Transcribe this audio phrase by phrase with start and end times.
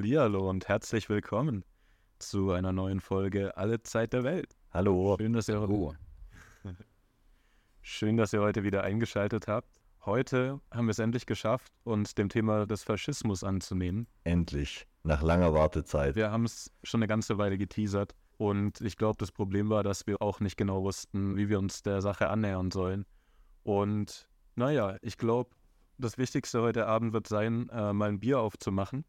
[0.00, 1.62] Hallihallo und herzlich willkommen
[2.18, 4.56] zu einer neuen Folge Alle Zeit der Welt.
[4.70, 5.14] Hallo.
[5.18, 5.94] Schön, dass ihr, Hallo.
[7.82, 9.68] Schön, dass ihr heute wieder eingeschaltet habt.
[10.06, 14.06] Heute haben wir es endlich geschafft, uns dem Thema des Faschismus anzunehmen.
[14.24, 14.86] Endlich.
[15.02, 16.16] Nach langer Wartezeit.
[16.16, 20.06] Wir haben es schon eine ganze Weile geteasert und ich glaube, das Problem war, dass
[20.06, 23.04] wir auch nicht genau wussten, wie wir uns der Sache annähern sollen.
[23.64, 25.50] Und naja, ich glaube,
[25.98, 29.04] das Wichtigste heute Abend wird sein, äh, mal ein Bier aufzumachen.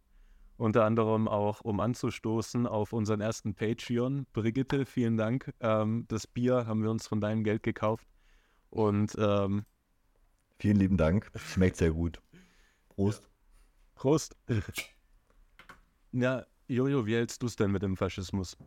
[0.57, 4.27] Unter anderem auch, um anzustoßen auf unseren ersten Patreon.
[4.31, 5.53] Brigitte, vielen Dank.
[5.59, 8.07] Ähm, das Bier haben wir uns von deinem Geld gekauft.
[8.69, 9.65] Und ähm,
[10.59, 11.31] Vielen lieben Dank.
[11.35, 12.21] Schmeckt sehr gut.
[12.89, 13.27] Prost.
[13.95, 14.35] Prost.
[16.11, 18.57] Ja, Jojo, wie hältst du es denn mit dem Faschismus?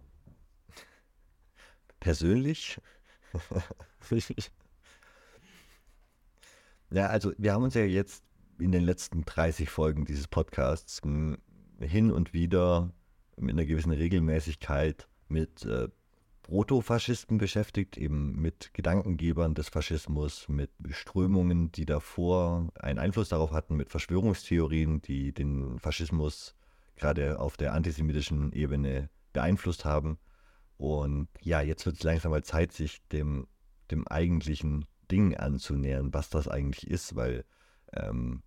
[2.01, 2.81] Persönlich?
[6.91, 8.23] Ja, also wir haben uns ja jetzt
[8.61, 11.39] in den letzten 30 Folgen dieses Podcasts m,
[11.81, 12.93] hin und wieder
[13.37, 15.89] mit einer gewissen Regelmäßigkeit mit äh,
[16.43, 23.77] Protofaschisten beschäftigt, eben mit Gedankengebern des Faschismus, mit Strömungen, die davor einen Einfluss darauf hatten,
[23.77, 26.55] mit Verschwörungstheorien, die den Faschismus
[26.97, 30.19] gerade auf der antisemitischen Ebene beeinflusst haben.
[30.77, 33.47] Und ja, jetzt wird es langsam mal Zeit, sich dem,
[33.91, 37.45] dem eigentlichen Ding anzunähern, was das eigentlich ist, weil
[37.95, 38.43] ähm,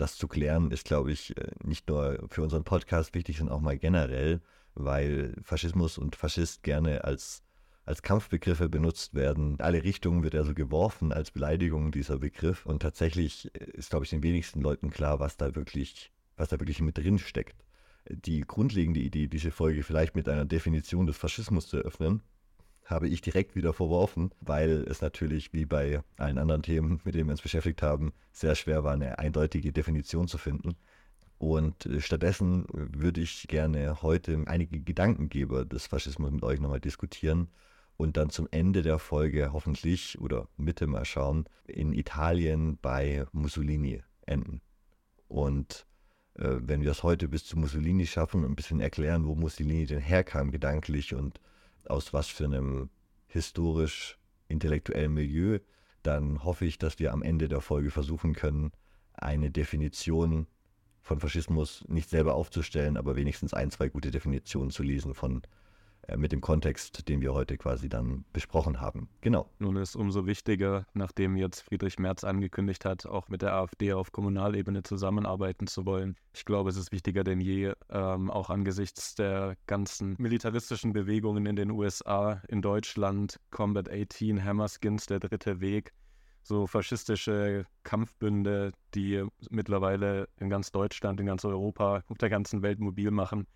[0.00, 3.60] das zu klären ist, glaube ich, äh, nicht nur für unseren Podcast wichtig, sondern auch
[3.60, 4.40] mal generell,
[4.74, 7.42] weil Faschismus und Faschist gerne als,
[7.84, 9.54] als Kampfbegriffe benutzt werden.
[9.54, 12.64] In alle Richtungen wird er so geworfen als Beleidigung dieser Begriff.
[12.64, 16.58] Und tatsächlich äh, ist, glaube ich, den wenigsten Leuten klar, was da wirklich, was da
[16.60, 17.64] wirklich mit drin steckt.
[18.08, 22.22] Die grundlegende Idee, diese Folge vielleicht mit einer Definition des Faschismus zu eröffnen,
[22.88, 27.26] habe ich direkt wieder verworfen, weil es natürlich wie bei allen anderen Themen, mit denen
[27.26, 30.74] wir uns beschäftigt haben, sehr schwer war, eine eindeutige Definition zu finden.
[31.36, 37.48] Und äh, stattdessen würde ich gerne heute einige Gedankengeber des Faschismus mit euch nochmal diskutieren
[37.98, 44.02] und dann zum Ende der Folge hoffentlich oder Mitte mal schauen, in Italien bei Mussolini
[44.24, 44.62] enden.
[45.28, 45.86] Und
[46.34, 49.84] äh, wenn wir es heute bis zu Mussolini schaffen und ein bisschen erklären, wo Mussolini
[49.84, 51.38] denn herkam gedanklich und
[51.90, 52.90] aus was für einem
[53.28, 55.58] historisch-intellektuellen Milieu,
[56.02, 58.72] dann hoffe ich, dass wir am Ende der Folge versuchen können,
[59.14, 60.46] eine Definition
[61.02, 65.42] von Faschismus nicht selber aufzustellen, aber wenigstens ein, zwei gute Definitionen zu lesen von
[66.16, 69.08] mit dem Kontext, den wir heute quasi dann besprochen haben.
[69.20, 69.50] Genau.
[69.58, 74.12] Nun ist umso wichtiger, nachdem jetzt Friedrich Merz angekündigt hat, auch mit der AfD auf
[74.12, 76.16] Kommunalebene zusammenarbeiten zu wollen.
[76.32, 81.56] Ich glaube, es ist wichtiger denn je, ähm, auch angesichts der ganzen militaristischen Bewegungen in
[81.56, 85.92] den USA, in Deutschland, Combat 18, Hammerskins, der dritte Weg,
[86.42, 92.80] so faschistische Kampfbünde, die mittlerweile in ganz Deutschland, in ganz Europa, auf der ganzen Welt
[92.80, 93.46] mobil machen.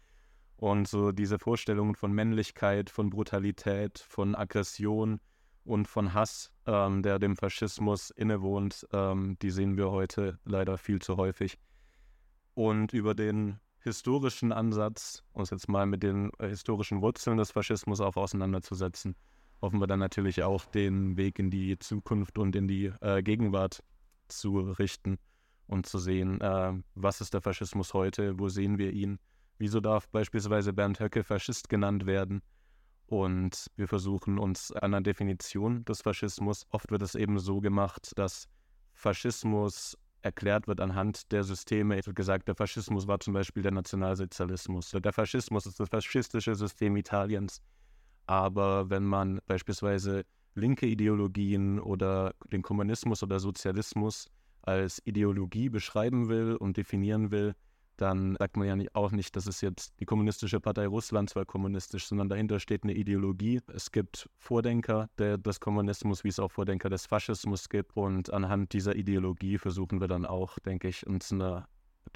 [0.62, 5.18] Und so diese Vorstellungen von Männlichkeit, von Brutalität, von Aggression
[5.64, 11.02] und von Hass, ähm, der dem Faschismus innewohnt, ähm, die sehen wir heute leider viel
[11.02, 11.58] zu häufig.
[12.54, 18.00] Und über den historischen Ansatz, uns jetzt mal mit den äh, historischen Wurzeln des Faschismus
[18.00, 19.16] auch auseinanderzusetzen,
[19.60, 23.82] hoffen wir dann natürlich auch den Weg in die Zukunft und in die äh, Gegenwart
[24.28, 25.18] zu richten
[25.66, 29.18] und zu sehen, äh, was ist der Faschismus heute, wo sehen wir ihn,
[29.62, 32.42] wieso darf beispielsweise Bernd Höcke Faschist genannt werden.
[33.06, 36.66] Und wir versuchen uns einer Definition des Faschismus.
[36.70, 38.48] Oft wird es eben so gemacht, dass
[38.92, 41.96] Faschismus erklärt wird anhand der Systeme.
[41.96, 44.90] Es wird gesagt, der Faschismus war zum Beispiel der Nationalsozialismus.
[44.90, 47.62] Der Faschismus ist das faschistische System Italiens.
[48.26, 50.24] Aber wenn man beispielsweise
[50.56, 54.26] linke Ideologien oder den Kommunismus oder Sozialismus
[54.62, 57.54] als Ideologie beschreiben will und definieren will,
[58.02, 62.06] dann sagt man ja auch nicht, dass es jetzt die kommunistische Partei Russlands war kommunistisch,
[62.06, 63.60] sondern dahinter steht eine Ideologie.
[63.72, 67.96] Es gibt Vordenker der, des Kommunismus, wie es auch Vordenker des Faschismus gibt.
[67.96, 71.66] Und anhand dieser Ideologie versuchen wir dann auch, denke ich, uns eine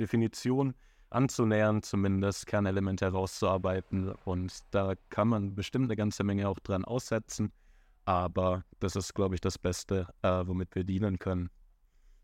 [0.01, 0.75] Definition
[1.11, 4.11] anzunähern, zumindest Kernelemente herauszuarbeiten.
[4.25, 7.53] Und da kann man bestimmt eine ganze Menge auch dran aussetzen.
[8.07, 11.49] Aber das ist, glaube ich, das Beste, äh, womit wir dienen können.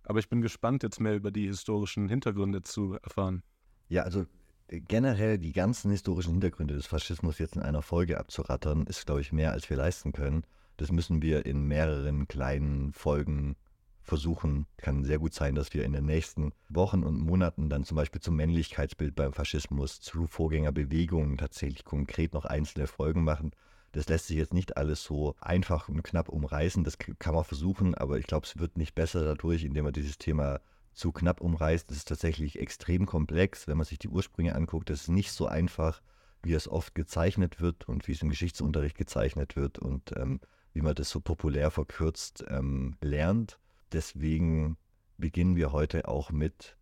[0.02, 3.44] Aber ich bin gespannt, jetzt mehr über die historischen Hintergründe zu erfahren.
[3.92, 4.24] Ja, also
[4.68, 9.20] äh, generell die ganzen historischen Hintergründe des Faschismus jetzt in einer Folge abzurattern, ist, glaube
[9.20, 10.44] ich, mehr als wir leisten können.
[10.78, 13.54] Das müssen wir in mehreren kleinen Folgen
[14.00, 14.64] versuchen.
[14.78, 18.22] Kann sehr gut sein, dass wir in den nächsten Wochen und Monaten dann zum Beispiel
[18.22, 23.50] zum Männlichkeitsbild beim Faschismus, zu Vorgängerbewegungen tatsächlich konkret noch einzelne Folgen machen.
[23.92, 26.82] Das lässt sich jetzt nicht alles so einfach und knapp umreißen.
[26.82, 30.16] Das kann man versuchen, aber ich glaube, es wird nicht besser dadurch, indem man dieses
[30.16, 30.60] Thema
[30.92, 31.90] zu knapp umreißt.
[31.90, 34.90] Es ist tatsächlich extrem komplex, wenn man sich die Ursprünge anguckt.
[34.90, 36.02] Es ist nicht so einfach,
[36.42, 40.40] wie es oft gezeichnet wird und wie es im Geschichtsunterricht gezeichnet wird und ähm,
[40.72, 43.58] wie man das so populär verkürzt ähm, lernt.
[43.92, 44.76] Deswegen
[45.18, 46.76] beginnen wir heute auch mit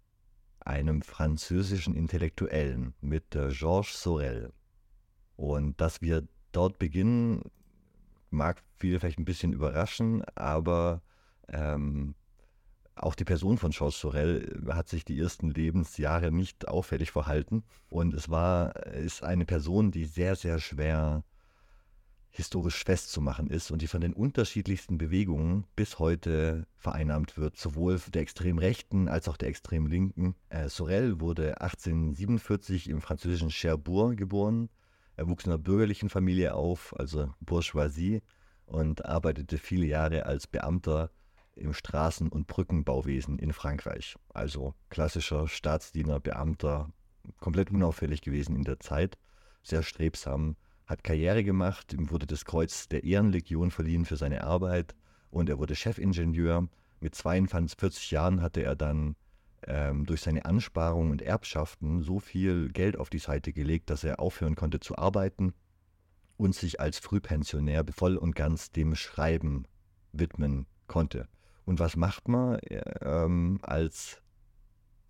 [0.61, 4.53] einem französischen Intellektuellen, mit äh, Georges Sorel.
[5.37, 7.43] Und dass wir dort beginnen,
[8.31, 11.03] mag viele vielleicht ein bisschen überraschen, aber
[11.49, 12.15] ähm,
[13.03, 17.65] auch die Person von Georges Sorel hat sich die ersten Lebensjahre nicht auffällig verhalten.
[17.89, 21.25] Und es war, ist eine Person, die sehr, sehr schwer
[22.33, 28.23] historisch festzumachen ist und die von den unterschiedlichsten Bewegungen bis heute vereinnahmt wird, sowohl der
[28.23, 30.37] extrem rechten als auch der extrem linken.
[30.49, 34.69] Äh, Sorel wurde 1847 im französischen Cherbourg geboren.
[35.17, 38.23] Er wuchs in einer bürgerlichen Familie auf, also Bourgeoisie,
[38.67, 41.11] und arbeitete viele Jahre als Beamter
[41.61, 44.17] im Straßen- und Brückenbauwesen in Frankreich.
[44.33, 46.91] Also klassischer Staatsdiener, Beamter,
[47.39, 49.19] komplett unauffällig gewesen in der Zeit,
[49.63, 54.95] sehr strebsam, hat Karriere gemacht, ihm wurde das Kreuz der Ehrenlegion verliehen für seine Arbeit
[55.31, 56.69] und er wurde Chefingenieur.
[56.99, 59.15] Mit 42 Jahren hatte er dann
[59.67, 64.21] ähm, durch seine Ansparungen und Erbschaften so viel Geld auf die Seite gelegt, dass er
[64.21, 65.55] aufhören konnte zu arbeiten
[66.37, 69.67] und sich als Frühpensionär voll und ganz dem Schreiben
[70.13, 71.29] widmen konnte.
[71.71, 72.59] Und was macht man
[73.01, 74.21] ähm, als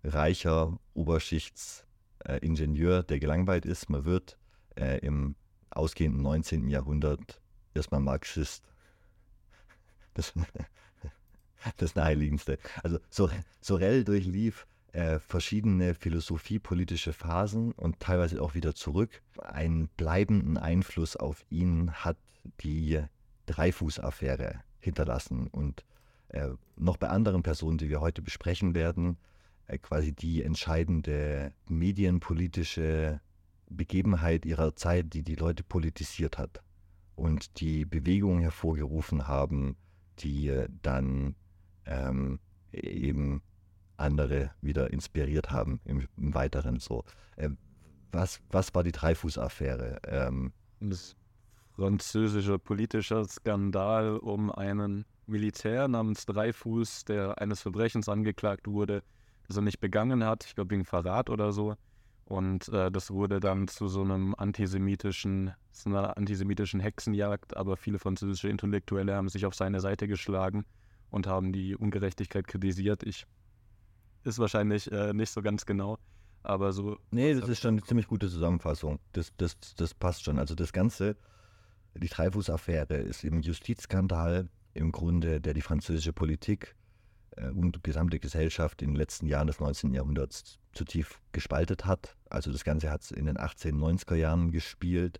[0.03, 3.89] reicher Oberschichtsingenieur, äh, der gelangweilt ist?
[3.89, 4.37] Man wird
[4.75, 5.33] äh, im
[5.71, 6.69] ausgehenden 19.
[6.69, 7.41] Jahrhundert
[7.73, 8.63] erstmal Marxist.
[10.13, 10.33] Das,
[11.77, 12.59] das Naheliegendste.
[12.83, 19.23] Also Sorel durchlief äh, verschiedene philosophiepolitische Phasen und teilweise auch wieder zurück.
[19.39, 22.17] Einen bleibenden Einfluss auf ihn hat
[22.59, 23.01] die
[23.47, 25.83] Dreifuß-Affäre hinterlassen und
[26.75, 29.17] noch bei anderen Personen, die wir heute besprechen werden,
[29.67, 33.21] äh, quasi die entscheidende medienpolitische
[33.69, 36.61] Begebenheit ihrer Zeit, die die Leute politisiert hat
[37.15, 39.77] und die Bewegungen hervorgerufen haben,
[40.19, 41.35] die dann
[41.85, 42.39] ähm,
[42.73, 43.41] eben
[43.97, 47.05] andere wieder inspiriert haben im, im Weiteren so.
[47.35, 47.49] Äh,
[48.11, 50.01] was, was war die Dreifuß-Affäre?
[50.05, 50.51] Ähm,
[50.81, 51.15] das
[51.81, 59.01] französische politischer Skandal um einen Militär namens Dreifuß, der eines Verbrechens angeklagt wurde,
[59.47, 61.75] das er nicht begangen hat, ich glaube wegen Verrat oder so.
[62.25, 67.97] Und äh, das wurde dann zu so einem antisemitischen, zu einer antisemitischen Hexenjagd, aber viele
[67.97, 70.65] französische Intellektuelle haben sich auf seine Seite geschlagen
[71.09, 73.01] und haben die Ungerechtigkeit kritisiert.
[73.01, 73.25] Ich
[74.23, 75.97] ist wahrscheinlich äh, nicht so ganz genau,
[76.43, 76.99] aber so.
[77.09, 78.99] Nee, das ist schon eine ziemlich gute Zusammenfassung.
[79.13, 80.37] Das, das, das passt schon.
[80.37, 81.17] Also das Ganze,
[81.95, 86.75] die Dreifuß-Affäre ist eben Justizskandal im Grunde, der die französische Politik
[87.35, 89.93] äh, und die gesamte Gesellschaft in den letzten Jahren des 19.
[89.93, 92.15] Jahrhunderts zu tief gespaltet hat.
[92.29, 95.19] Also das Ganze hat es in den 1890er Jahren gespielt.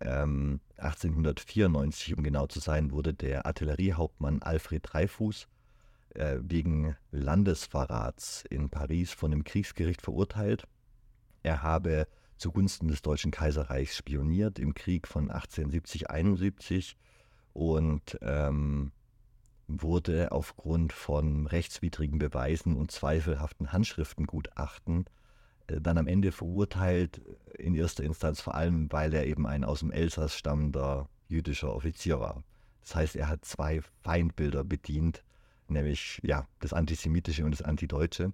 [0.00, 5.48] Ähm, 1894, um genau zu sein, wurde der Artilleriehauptmann Alfred Dreyfus
[6.14, 10.66] äh, wegen Landesverrats in Paris von einem Kriegsgericht verurteilt.
[11.42, 12.06] Er habe
[12.42, 16.96] zugunsten des Deutschen Kaiserreichs spioniert im Krieg von 1870-71
[17.52, 18.90] und ähm,
[19.68, 25.06] wurde aufgrund von rechtswidrigen Beweisen und zweifelhaften Handschriftengutachten
[25.68, 27.22] äh, dann am Ende verurteilt,
[27.58, 31.72] äh, in erster Instanz vor allem, weil er eben ein aus dem Elsass stammender jüdischer
[31.72, 32.42] Offizier war.
[32.80, 35.22] Das heißt, er hat zwei Feindbilder bedient,
[35.68, 38.32] nämlich ja, das Antisemitische und das Antideutsche.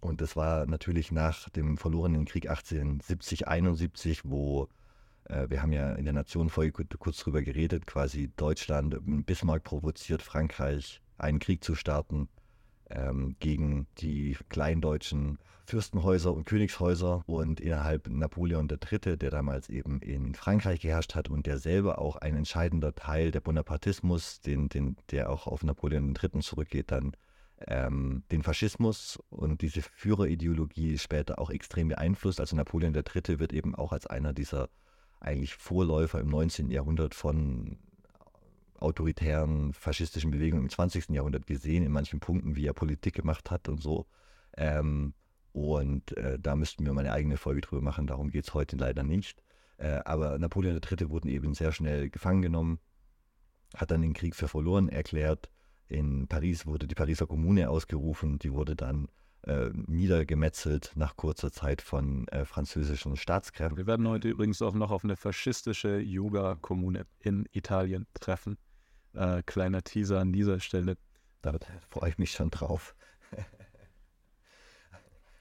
[0.00, 4.68] Und das war natürlich nach dem verlorenen Krieg 1870-71, wo
[5.24, 11.02] äh, wir haben ja in der Nationenfolge kurz drüber geredet, quasi Deutschland, Bismarck provoziert Frankreich,
[11.18, 12.28] einen Krieg zu starten
[12.90, 20.34] ähm, gegen die kleindeutschen Fürstenhäuser und Königshäuser und innerhalb Napoleon III., der damals eben in
[20.34, 25.28] Frankreich geherrscht hat und der selber auch ein entscheidender Teil der Bonapartismus, den, den, der
[25.28, 26.40] auch auf Napoleon III.
[26.40, 27.12] zurückgeht, dann
[27.66, 32.40] ähm, den Faschismus und diese Führerideologie später auch extrem beeinflusst.
[32.40, 33.38] Also Napoleon III.
[33.38, 34.68] wird eben auch als einer dieser
[35.20, 36.70] eigentlich Vorläufer im 19.
[36.70, 37.78] Jahrhundert von
[38.78, 41.08] autoritären faschistischen Bewegungen im 20.
[41.10, 44.06] Jahrhundert gesehen, in manchen Punkten, wie er Politik gemacht hat und so.
[44.56, 45.14] Ähm,
[45.52, 48.76] und äh, da müssten wir mal eine eigene Folge drüber machen, darum geht es heute
[48.76, 49.42] leider nicht.
[49.78, 51.10] Äh, aber Napoleon III.
[51.10, 52.78] wurde eben sehr schnell gefangen genommen,
[53.74, 55.50] hat dann den Krieg für verloren erklärt.
[55.88, 59.08] In Paris wurde die Pariser Kommune ausgerufen, die wurde dann
[59.42, 63.78] äh, niedergemetzelt nach kurzer Zeit von äh, französischen Staatskräften.
[63.78, 68.58] Wir werden heute übrigens auch noch auf eine faschistische Yoga-Kommune in Italien treffen.
[69.14, 70.96] Äh, kleiner Teaser an dieser Stelle.
[71.40, 71.54] Da
[71.88, 72.94] freue ich mich schon drauf.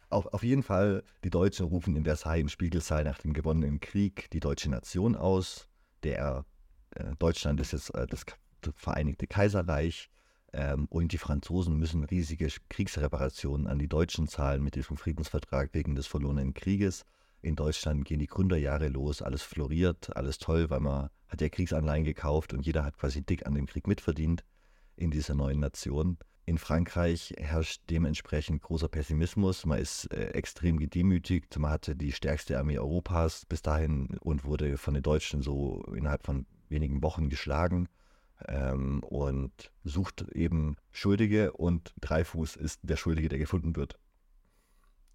[0.09, 4.29] Auf, auf jeden Fall, die Deutschen rufen in Versailles im Spiegelsaal nach dem gewonnenen Krieg
[4.31, 5.67] die deutsche Nation aus.
[6.03, 6.45] Der
[6.91, 8.23] äh, Deutschland ist jetzt äh, das,
[8.61, 10.09] das, Vereinigte Kaiserreich.
[10.57, 15.93] Ähm, und die Franzosen müssen riesige Kriegsreparationen an die Deutschen zahlen mit diesem Friedensvertrag wegen
[15.93, 17.05] des verlorenen Krieges.
[17.43, 22.03] In Deutschland gehen die Gründerjahre los, alles floriert, alles toll, weil man hat ja Kriegsanleihen
[22.03, 24.43] gekauft und jeder hat quasi dick an dem Krieg mitverdient
[24.95, 26.17] in dieser neuen Nation.
[26.45, 29.63] In Frankreich herrscht dementsprechend großer Pessimismus.
[29.67, 31.59] Man ist äh, extrem gedemütigt.
[31.59, 36.25] Man hatte die stärkste Armee Europas bis dahin und wurde von den Deutschen so innerhalb
[36.25, 37.87] von wenigen Wochen geschlagen
[38.47, 43.99] ähm, und sucht eben Schuldige und Dreifuß ist der Schuldige, der gefunden wird.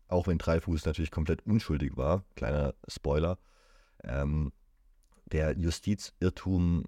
[0.09, 3.39] Auch wenn Dreifuß natürlich komplett unschuldig war, kleiner Spoiler.
[4.05, 4.53] Ähm,
[5.27, 6.85] der Justizirrtum,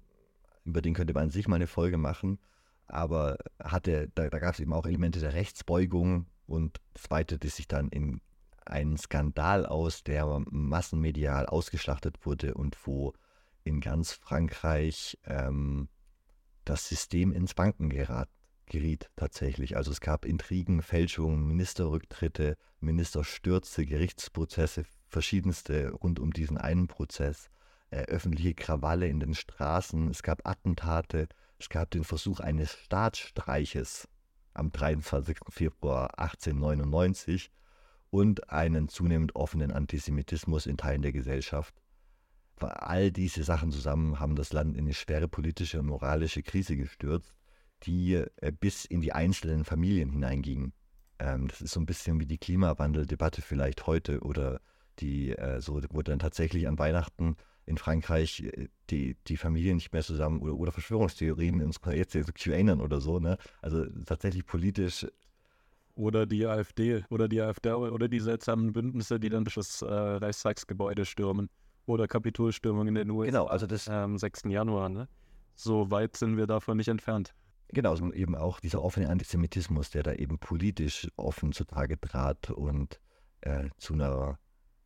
[0.63, 2.39] über den könnte man an sich mal eine Folge machen
[2.87, 7.67] aber hatte, da, da gab es eben auch Elemente der Rechtsbeugung und es weitete sich
[7.67, 8.21] dann in
[8.65, 13.13] einen Skandal aus, der massenmedial ausgeschlachtet wurde und wo
[13.63, 15.87] in ganz Frankreich ähm,
[16.65, 18.29] das System ins Banken gerat,
[18.65, 19.77] geriet tatsächlich.
[19.77, 27.49] Also es gab Intrigen, Fälschungen, Ministerrücktritte, Ministerstürze, Gerichtsprozesse, verschiedenste rund um diesen einen Prozess,
[27.91, 31.27] äh, öffentliche Krawalle in den Straßen, es gab Attentate,
[31.59, 34.09] es gab den Versuch eines Staatsstreiches
[34.53, 35.37] am 23.
[35.49, 37.51] Februar 1899
[38.09, 41.75] und einen zunehmend offenen Antisemitismus in Teilen der Gesellschaft.
[42.59, 47.35] All diese Sachen zusammen haben das Land in eine schwere politische und moralische Krise gestürzt,
[47.83, 50.71] die äh, bis in die einzelnen Familien hineinging.
[51.19, 54.61] Ähm, das ist so ein bisschen wie die Klimawandeldebatte vielleicht heute oder
[54.99, 57.35] die, äh, so, wo dann tatsächlich an Weihnachten
[57.65, 62.13] in Frankreich äh, die, die Familien nicht mehr zusammen oder, oder Verschwörungstheorien in unserer jetzt
[62.13, 63.37] so QAnon oder so, ne?
[63.61, 65.05] Also tatsächlich politisch.
[65.95, 71.05] Oder die AfD oder die AfD oder die seltsamen Bündnisse, die dann das äh, Reichstagsgebäude
[71.05, 71.49] stürmen.
[71.85, 74.43] Oder Kapitolstürmung in den USA genau, also das, am 6.
[74.45, 75.07] Januar, ne?
[75.53, 77.33] So weit sind wir davon nicht entfernt.
[77.69, 82.99] Genau, eben auch dieser offene Antisemitismus, der da eben politisch offen zutage trat und
[83.41, 84.39] äh, zu einer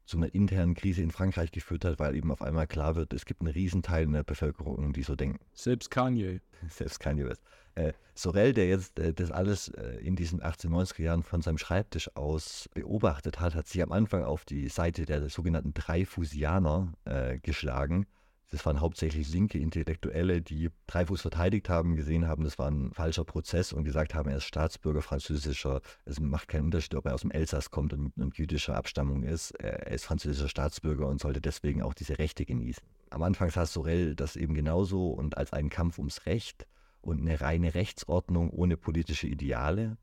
[0.09, 3.25] zu einer internen Krise in Frankreich geführt hat, weil eben auf einmal klar wird, es
[3.25, 5.37] gibt einen Riesenteil in der Bevölkerung, die so denken.
[5.53, 6.41] Selbst Kanye.
[6.67, 7.43] Selbst Kanye West.
[7.79, 12.15] Äh, Sorel, der jetzt äh, das alles äh, in diesen 1890er Jahren von seinem Schreibtisch
[12.15, 18.05] aus beobachtet hat, hat sich am Anfang auf die Seite der sogenannten Dreifusianer äh, geschlagen
[18.51, 23.23] das waren hauptsächlich linke Intellektuelle, die Dreifuß verteidigt haben, gesehen haben, das war ein falscher
[23.23, 25.81] Prozess und gesagt haben, er ist Staatsbürger französischer.
[26.05, 29.51] Es macht keinen Unterschied, ob er aus dem Elsass kommt und, und jüdischer Abstammung ist.
[29.51, 32.83] Er ist französischer Staatsbürger und sollte deswegen auch diese Rechte genießen.
[33.11, 36.65] Am Anfang sah Sorel das eben genauso und als einen Kampf ums Recht
[37.01, 39.97] und eine reine Rechtsordnung ohne politische Ideale.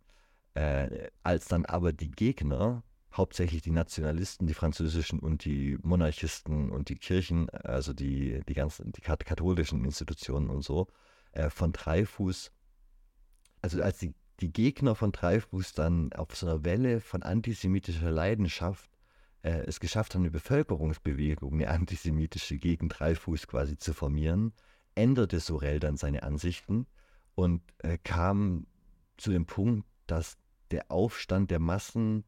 [0.54, 6.88] Äh, als dann aber die Gegner hauptsächlich die Nationalisten, die französischen und die Monarchisten und
[6.88, 10.86] die Kirchen, also die, die ganzen, die katholischen Institutionen und so,
[11.32, 12.52] äh, von Dreifuß,
[13.62, 18.90] also als die, die Gegner von Dreifuß dann auf so einer Welle von antisemitischer Leidenschaft
[19.42, 24.52] äh, es geschafft haben, eine Bevölkerungsbewegung, eine antisemitische gegen Dreifuß quasi zu formieren,
[24.96, 26.86] änderte Sorel dann seine Ansichten
[27.34, 28.66] und äh, kam
[29.16, 30.36] zu dem Punkt, dass
[30.70, 32.24] der Aufstand der Massen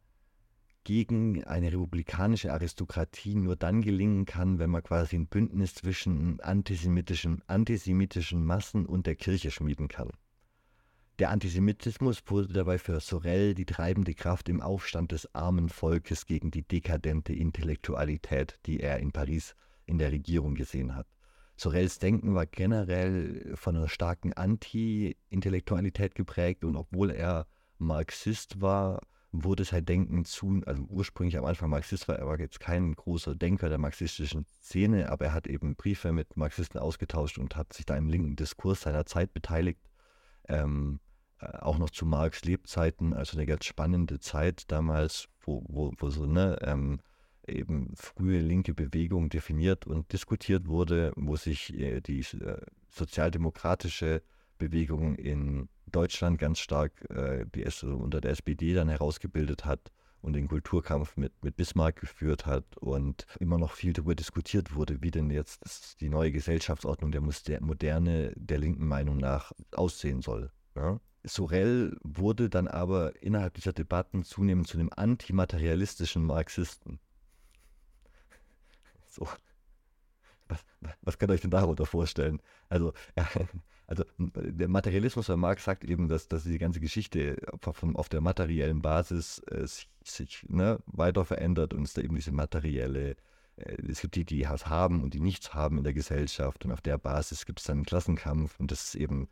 [0.85, 7.43] gegen eine republikanische Aristokratie nur dann gelingen kann, wenn man quasi ein Bündnis zwischen antisemitischen,
[7.47, 10.11] antisemitischen Massen und der Kirche schmieden kann.
[11.19, 16.51] Der Antisemitismus wurde dabei für Sorel die treibende Kraft im Aufstand des armen Volkes gegen
[16.53, 21.09] die dekadente Intellektualität, die er in Paris in der Regierung gesehen hat.
[21.59, 27.47] Sorels Denken war generell von einer starken Anti-Intellektualität geprägt und obwohl er
[27.79, 29.01] Marxist war,
[29.33, 33.35] wurde sein Denken zu, also ursprünglich am Anfang Marxist war, er war jetzt kein großer
[33.35, 37.85] Denker der marxistischen Szene, aber er hat eben Briefe mit Marxisten ausgetauscht und hat sich
[37.85, 39.81] da im linken Diskurs seiner Zeit beteiligt.
[40.49, 41.01] Ähm,
[41.41, 46.09] äh, auch noch zu Marx Lebzeiten, also eine ganz spannende Zeit damals, wo, wo, wo
[46.09, 47.01] so ne, ähm,
[47.49, 54.23] eben frühe linke Bewegung definiert und diskutiert wurde, wo sich äh, die äh, sozialdemokratische
[54.59, 60.49] Bewegung in Deutschland ganz stark äh, die unter der SPD dann herausgebildet hat und den
[60.49, 65.31] Kulturkampf mit, mit Bismarck geführt hat und immer noch viel darüber diskutiert wurde, wie denn
[65.31, 70.51] jetzt die neue Gesellschaftsordnung der Moderne der linken Meinung nach aussehen soll.
[70.75, 71.01] Ja?
[71.25, 76.99] Sorel wurde dann aber innerhalb dieser Debatten zunehmend zu einem antimaterialistischen Marxisten.
[79.19, 79.29] So.
[80.49, 80.65] was,
[81.03, 82.41] was könnt ihr euch denn darunter vorstellen?
[82.69, 83.29] Also, ja,
[83.87, 88.83] also der Materialismus von Marx sagt eben, dass, dass die ganze Geschichte auf der materiellen
[88.83, 93.17] Basis äh, sich, sich ne, weiter verändert und es da eben diese materielle,
[93.57, 96.73] äh, es gibt die, die was haben und die nichts haben in der Gesellschaft und
[96.73, 99.29] auf der Basis gibt es dann einen Klassenkampf und das ist eben,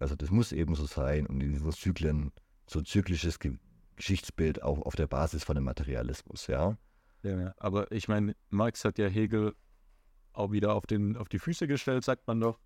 [0.00, 2.32] also das muss eben so sein und in diesen Zyklen,
[2.66, 3.56] so zyklisches Ge
[3.96, 6.78] Geschichtsbild auch auf der Basis von dem Materialismus, ja.
[7.22, 9.54] Ja, aber ich meine, Marx hat ja Hegel
[10.32, 12.58] auch wieder auf, den, auf die Füße gestellt, sagt man doch.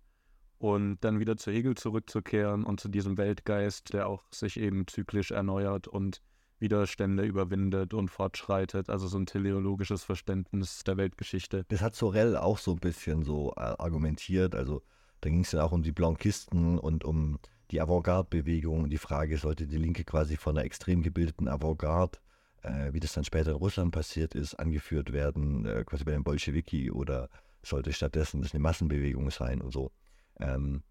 [0.59, 5.31] Und dann wieder zu Hegel zurückzukehren und zu diesem Weltgeist, der auch sich eben zyklisch
[5.31, 6.21] erneuert und
[6.59, 8.89] Widerstände überwindet und fortschreitet.
[8.89, 11.65] Also so ein teleologisches Verständnis der Weltgeschichte.
[11.67, 14.55] Das hat Sorel auch so ein bisschen so äh, argumentiert.
[14.55, 14.83] Also
[15.19, 17.39] da ging es ja auch um die Blankisten und um
[17.71, 18.89] die Avantgarde-Bewegung.
[18.89, 22.19] Die Frage, sollte die Linke quasi von einer extrem gebildeten Avantgarde
[22.63, 26.23] äh, wie das dann später in Russland passiert ist, angeführt werden, äh, quasi bei den
[26.23, 27.29] Bolschewiki oder
[27.61, 29.91] sollte stattdessen das eine Massenbewegung sein und so.
[30.39, 30.83] Ähm,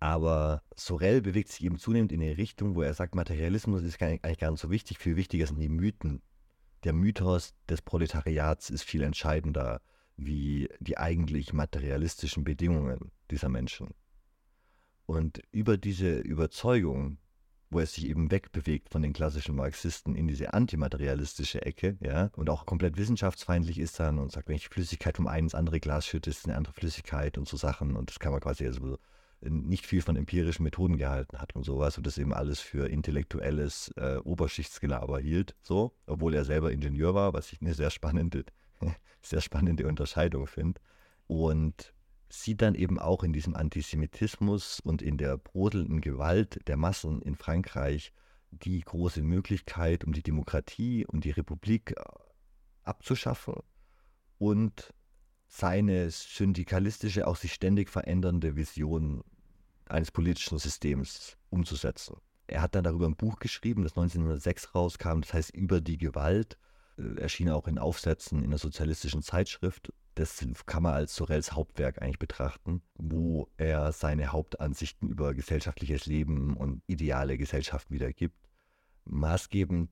[0.00, 4.38] aber Sorel bewegt sich eben zunehmend in eine Richtung, wo er sagt, Materialismus ist eigentlich
[4.38, 6.22] gar nicht so wichtig, viel wichtiger sind die Mythen.
[6.84, 9.80] Der Mythos des Proletariats ist viel entscheidender
[10.16, 13.94] wie die eigentlich materialistischen Bedingungen dieser Menschen.
[15.06, 17.18] Und über diese Überzeugung,
[17.70, 22.48] wo er sich eben wegbewegt von den klassischen Marxisten in diese antimaterialistische Ecke, ja, und
[22.50, 26.06] auch komplett wissenschaftsfeindlich ist dann und sagt, wenn ich Flüssigkeit vom einen ins andere Glas
[26.06, 28.98] schütte, ist eine andere Flüssigkeit und so Sachen und das kann man quasi also
[29.40, 33.92] nicht viel von empirischen Methoden gehalten hat und sowas und das eben alles für intellektuelles
[33.96, 38.44] äh, Oberschichtsgelaber hielt, so, obwohl er selber Ingenieur war, was ich eine sehr spannende,
[39.22, 40.80] sehr spannende Unterscheidung finde.
[41.28, 41.94] Und
[42.28, 47.36] sieht dann eben auch in diesem Antisemitismus und in der brodelnden Gewalt der Massen in
[47.36, 48.12] Frankreich
[48.50, 52.02] die große Möglichkeit, um die Demokratie und die Republik äh,
[52.84, 53.54] abzuschaffen
[54.38, 54.94] und
[55.46, 59.24] seine syndikalistische, auch sich ständig verändernde Vision
[59.86, 62.16] eines politischen Systems umzusetzen.
[62.46, 66.58] Er hat dann darüber ein Buch geschrieben, das 1906 rauskam, das heißt Über die Gewalt,
[66.98, 72.02] äh, erschien auch in Aufsätzen in der sozialistischen Zeitschrift das kann man als Sorels Hauptwerk
[72.02, 78.36] eigentlich betrachten, wo er seine Hauptansichten über gesellschaftliches Leben und ideale Gesellschaft wiedergibt.
[79.04, 79.90] Maßgebend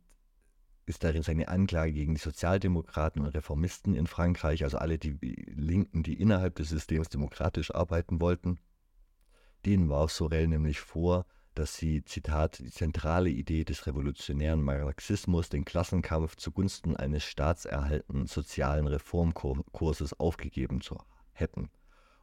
[0.85, 5.17] ist darin seine Anklage gegen die Sozialdemokraten und Reformisten in Frankreich, also alle die
[5.55, 8.59] Linken, die innerhalb des Systems demokratisch arbeiten wollten.
[9.65, 11.27] Denen warf Sorel nämlich vor,
[11.59, 18.87] dass sie, Zitat, die zentrale Idee des revolutionären Marxismus, den Klassenkampf zugunsten eines staatserhaltenden sozialen
[18.87, 20.99] Reformkurses aufgegeben zu
[21.33, 21.71] hätten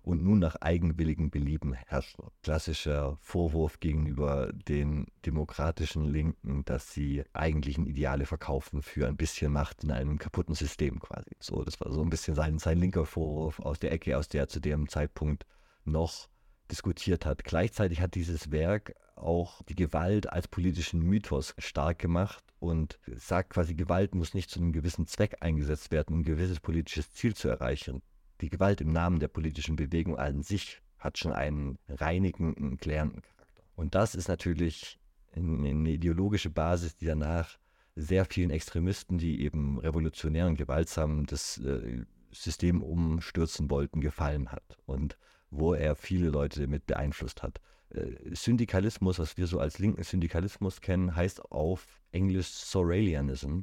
[0.03, 2.25] und nun nach eigenwilligem Belieben herrschen.
[2.43, 9.83] Klassischer Vorwurf gegenüber den demokratischen Linken, dass sie eigentlichen Ideale verkaufen für ein bisschen Macht
[9.83, 11.31] in einem kaputten System quasi.
[11.39, 14.41] So, das war so ein bisschen sein, sein linker Vorwurf aus der Ecke, aus der
[14.41, 15.45] er zu dem Zeitpunkt
[15.85, 16.27] noch
[16.73, 17.43] diskutiert hat.
[17.43, 23.75] Gleichzeitig hat dieses Werk auch die Gewalt als politischen Mythos stark gemacht und sagt quasi,
[23.75, 27.47] Gewalt muss nicht zu einem gewissen Zweck eingesetzt werden, um ein gewisses politisches Ziel zu
[27.47, 28.01] erreichen.
[28.41, 33.63] Die Gewalt im Namen der politischen Bewegung an sich hat schon einen reinigenden, klärenden Charakter.
[33.75, 34.99] Und das ist natürlich
[35.35, 37.59] eine ideologische Basis, die danach
[37.95, 44.77] sehr vielen Extremisten, die eben revolutionär und gewaltsam das äh, System umstürzen wollten, gefallen hat
[44.85, 45.17] und
[45.53, 47.61] wo er viele Leute mit beeinflusst hat.
[47.89, 53.61] Äh, Syndikalismus, was wir so als linken Syndikalismus kennen, heißt auf Englisch Sorelianism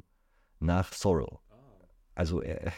[0.59, 1.37] nach Sorrel.
[1.49, 1.55] Ah.
[2.15, 2.71] Also er,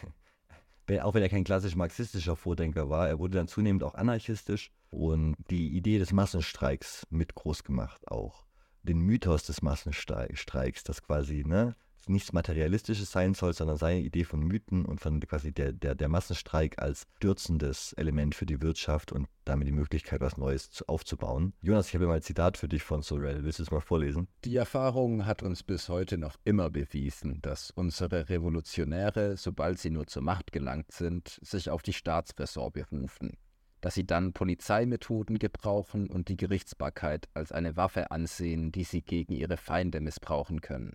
[1.03, 5.35] auch wenn er kein klassisch marxistischer Vordenker war, er wurde dann zunehmend auch anarchistisch und
[5.49, 8.45] die Idee des Massenstreiks mit groß gemacht auch.
[8.81, 11.75] Den Mythos des Massenstreiks, das quasi, ne,
[12.09, 16.09] nichts Materialistisches sein soll, sondern seine Idee von Mythen und von quasi der, der, der
[16.09, 21.53] Massenstreik als stürzendes Element für die Wirtschaft und damit die Möglichkeit, was Neues zu, aufzubauen.
[21.61, 23.43] Jonas, ich habe mal ein Zitat für dich von Sorel.
[23.43, 24.27] Willst du es mal vorlesen?
[24.45, 30.07] Die Erfahrung hat uns bis heute noch immer bewiesen, dass unsere Revolutionäre, sobald sie nur
[30.07, 33.37] zur Macht gelangt sind, sich auf die Staatsräson berufen
[33.83, 39.33] dass sie dann Polizeimethoden gebrauchen und die Gerichtsbarkeit als eine Waffe ansehen, die sie gegen
[39.33, 40.93] ihre Feinde missbrauchen können.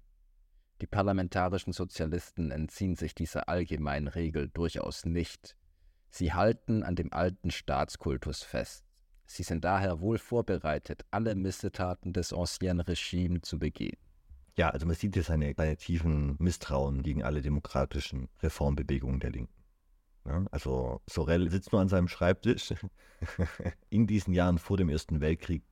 [0.81, 5.57] Die parlamentarischen Sozialisten entziehen sich dieser allgemeinen Regel durchaus nicht.
[6.11, 8.85] Sie halten an dem alten Staatskultus fest.
[9.27, 13.99] Sie sind daher wohl vorbereitet, alle Missetaten des Ancien Regime zu begehen.
[14.57, 19.53] Ja, also man sieht hier seine, tiefen Misstrauen gegen alle demokratischen Reformbewegungen der Linken.
[20.25, 22.75] Ja, also Sorel sitzt nur an seinem Schreibtisch.
[23.91, 25.63] In diesen Jahren vor dem Ersten Weltkrieg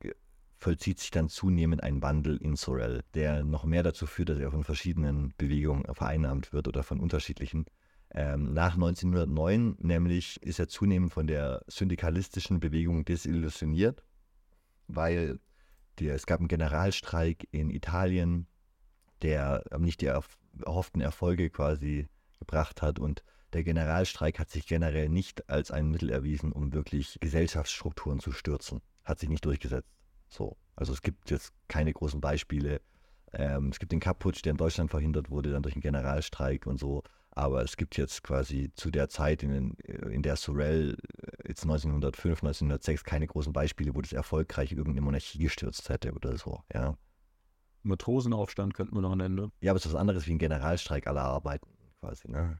[0.57, 4.51] vollzieht sich dann zunehmend ein Wandel in Sorel, der noch mehr dazu führt, dass er
[4.51, 7.65] von verschiedenen Bewegungen vereinnahmt wird oder von unterschiedlichen.
[8.11, 14.03] Ähm, nach 1909 nämlich ist er zunehmend von der syndikalistischen Bewegung desillusioniert,
[14.87, 15.39] weil
[15.99, 18.47] die, es gab einen Generalstreik in Italien,
[19.21, 22.07] der nicht die erhofften Erfolge quasi
[22.39, 27.17] gebracht hat und der Generalstreik hat sich generell nicht als ein Mittel erwiesen, um wirklich
[27.21, 28.81] Gesellschaftsstrukturen zu stürzen.
[29.03, 29.96] Hat sich nicht durchgesetzt.
[30.27, 30.57] So.
[30.75, 32.81] Also es gibt jetzt keine großen Beispiele.
[33.33, 36.79] Ähm, es gibt den Kapputsch, der in Deutschland verhindert wurde, dann durch einen Generalstreik und
[36.79, 37.03] so.
[37.31, 42.43] Aber es gibt jetzt quasi zu der Zeit, in, in der Sorel äh, jetzt 1905,
[42.43, 46.97] 1906 keine großen Beispiele, wo das erfolgreich irgendeine Monarchie gestürzt hätte oder so, ja.
[47.83, 49.51] Matrosenaufstand könnten wir noch nennen.
[49.61, 51.69] Ja, aber es ist was anderes wie ein Generalstreik aller Arbeiten
[52.01, 52.59] quasi, ne?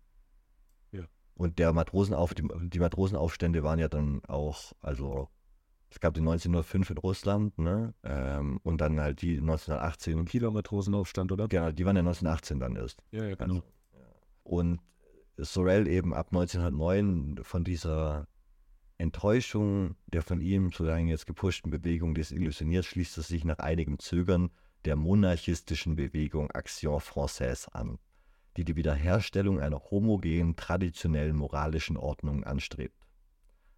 [1.37, 5.29] Und der Matrosenauf, die, die, Matrosenaufstände waren ja dann auch, also
[5.89, 7.93] es gab den 1905 in Russland, ne?
[8.03, 10.25] Ähm, und dann halt die 1918.
[10.25, 11.47] Kieler Matrosenaufstand, oder?
[11.47, 13.01] Genau, die waren ja 1918 dann erst.
[13.11, 13.55] Ja, ja, genau.
[13.55, 13.63] Also.
[14.43, 14.79] Und
[15.37, 18.27] Sorel eben ab 1909 von dieser
[18.97, 23.99] Enttäuschung der von ihm so lange jetzt gepushten Bewegung desillusioniert, schließt er sich nach einigem
[23.99, 24.49] Zögern
[24.85, 27.99] der monarchistischen Bewegung Action Française an
[28.57, 33.06] die die Wiederherstellung einer homogenen, traditionellen moralischen Ordnung anstrebt.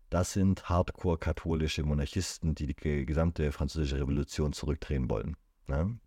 [0.10, 5.38] Das sind hardcore-katholische Monarchisten, die die gesamte französische Revolution zurückdrehen wollen.
[5.68, 6.00] Ne?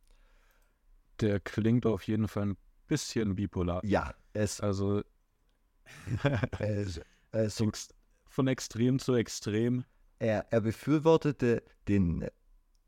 [1.20, 2.56] Der klingt auf jeden Fall ein
[2.88, 3.84] bisschen bipolar.
[3.84, 4.60] Ja, es.
[4.60, 5.02] Also.
[6.58, 7.00] es,
[7.32, 7.62] es,
[8.26, 9.84] von extrem zu extrem.
[10.18, 12.28] Er, er befürwortete den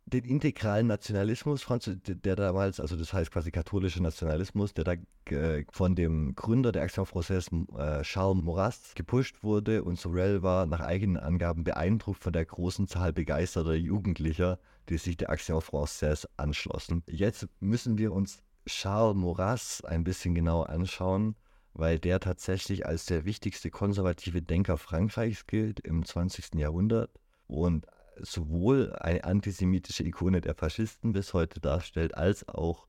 [0.06, 1.66] den integralen Nationalismus,
[2.06, 4.94] der damals, also das heißt quasi katholischer Nationalismus, der da
[5.34, 10.66] äh, von dem Gründer der Action Française, äh, Charles Maurras, gepusht wurde und Sorel war
[10.66, 16.26] nach eigenen Angaben beeindruckt von der großen Zahl begeisterter Jugendlicher, die sich der Action Française
[16.36, 17.02] anschlossen.
[17.06, 21.34] Jetzt müssen wir uns Charles Maurras ein bisschen genauer anschauen,
[21.72, 26.54] weil der tatsächlich als der wichtigste konservative Denker Frankreichs gilt im 20.
[26.54, 27.10] Jahrhundert
[27.46, 27.86] und
[28.20, 32.86] sowohl eine antisemitische Ikone der Faschisten bis heute darstellt, als auch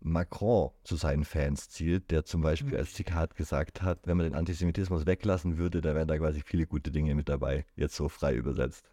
[0.00, 2.78] Macron zu seinen Fans zielt, der zum Beispiel mhm.
[2.78, 6.66] als Zitat gesagt hat, wenn man den Antisemitismus weglassen würde, da wären da quasi viele
[6.66, 8.84] gute Dinge mit dabei, jetzt so frei übersetzt.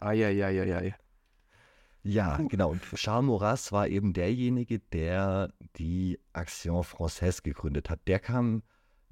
[0.00, 0.96] Eieieiei.
[2.02, 2.70] Ja, genau.
[2.70, 8.00] Und Charles Maurras war eben derjenige, der die Action Française gegründet hat.
[8.08, 8.62] Der kam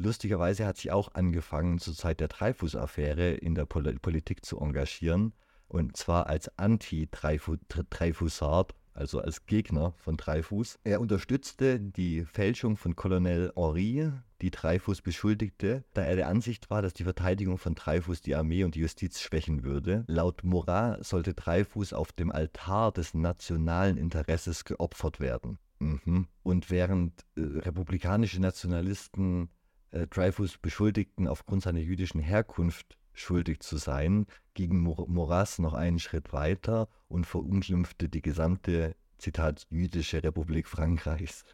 [0.03, 5.35] Lustigerweise hat sich auch angefangen, zur Zeit der Dreyfus-Affäre in der Pol Politik zu engagieren.
[5.69, 10.79] Und zwar als Anti-Dreyfusard, also als Gegner von Dreyfus.
[10.85, 14.11] Er unterstützte die Fälschung von Colonel Henri,
[14.41, 18.65] die Dreyfus beschuldigte, da er der Ansicht war, dass die Verteidigung von Dreyfus die Armee
[18.65, 20.05] und die Justiz schwächen würde.
[20.07, 25.59] Laut Morat sollte Dreyfus auf dem Altar des nationalen Interesses geopfert werden.
[25.79, 26.27] Mhm.
[26.43, 29.51] Und während äh, republikanische Nationalisten
[29.91, 36.33] äh, Dreyfus beschuldigten, aufgrund seiner jüdischen Herkunft schuldig zu sein, ging Moras noch einen Schritt
[36.33, 41.45] weiter und verunglimpfte die gesamte, Zitat, jüdische Republik Frankreichs.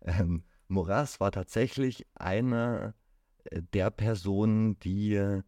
[0.00, 2.94] Ähm, Maurras war tatsächlich einer
[3.44, 5.42] äh, der Personen, die äh,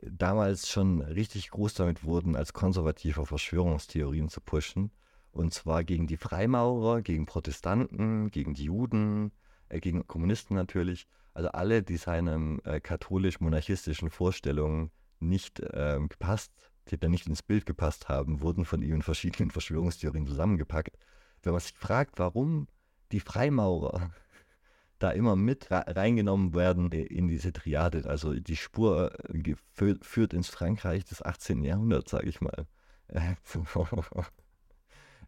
[0.00, 4.90] damals schon richtig groß damit wurden, als konservative Verschwörungstheorien zu pushen.
[5.30, 9.32] Und zwar gegen die Freimaurer, gegen Protestanten, gegen die Juden,
[9.68, 16.50] äh, gegen Kommunisten natürlich also alle, die seinen äh, katholisch-monarchistischen Vorstellungen nicht ähm, gepasst,
[16.88, 20.96] die da nicht ins Bild gepasst haben, wurden von ihm in verschiedenen Verschwörungstheorien zusammengepackt.
[21.42, 22.68] Wenn man sich fragt, warum
[23.12, 24.10] die Freimaurer
[24.98, 29.54] da immer mit reingenommen werden in diese Triade, also die Spur äh,
[30.00, 31.64] führt ins Frankreich des 18.
[31.64, 32.66] Jahrhunderts, sage ich mal.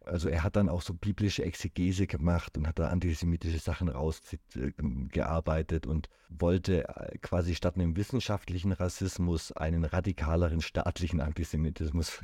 [0.05, 5.85] Also er hat dann auch so biblische Exegese gemacht und hat da antisemitische Sachen rausgearbeitet
[5.85, 12.21] und wollte äh, quasi statt einem wissenschaftlichen Rassismus einen radikaleren staatlichen Antisemitismus.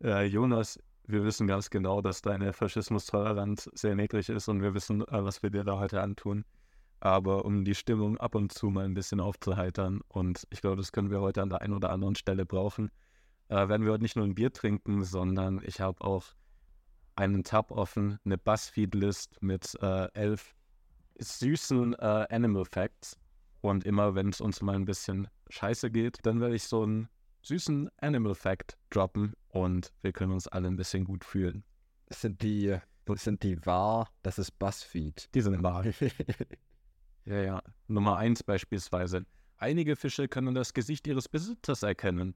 [0.00, 5.02] Ja, Jonas, wir wissen ganz genau, dass deine Faschismustoleranz sehr niedrig ist und wir wissen,
[5.02, 6.44] äh, was wir dir da heute antun.
[7.00, 10.92] Aber um die Stimmung ab und zu mal ein bisschen aufzuheitern, und ich glaube, das
[10.92, 12.90] können wir heute an der einen oder anderen Stelle brauchen,
[13.48, 16.24] äh, werden wir heute nicht nur ein Bier trinken, sondern ich habe auch
[17.16, 20.54] einen Tab offen, eine Buzzfeed-List mit äh, elf
[21.18, 23.18] süßen äh, Animal Facts.
[23.60, 27.08] Und immer, wenn es uns mal ein bisschen scheiße geht, dann werde ich so einen
[27.42, 31.64] süßen Animal Fact droppen und wir können uns alle ein bisschen gut fühlen.
[32.10, 32.76] Sind die,
[33.14, 34.10] sind die wahr?
[34.22, 35.34] Das ist Buzzfeed.
[35.34, 35.84] Die sind wahr.
[37.24, 37.62] ja, ja.
[37.86, 39.24] Nummer eins beispielsweise.
[39.56, 42.34] Einige Fische können das Gesicht ihres Besitzers erkennen.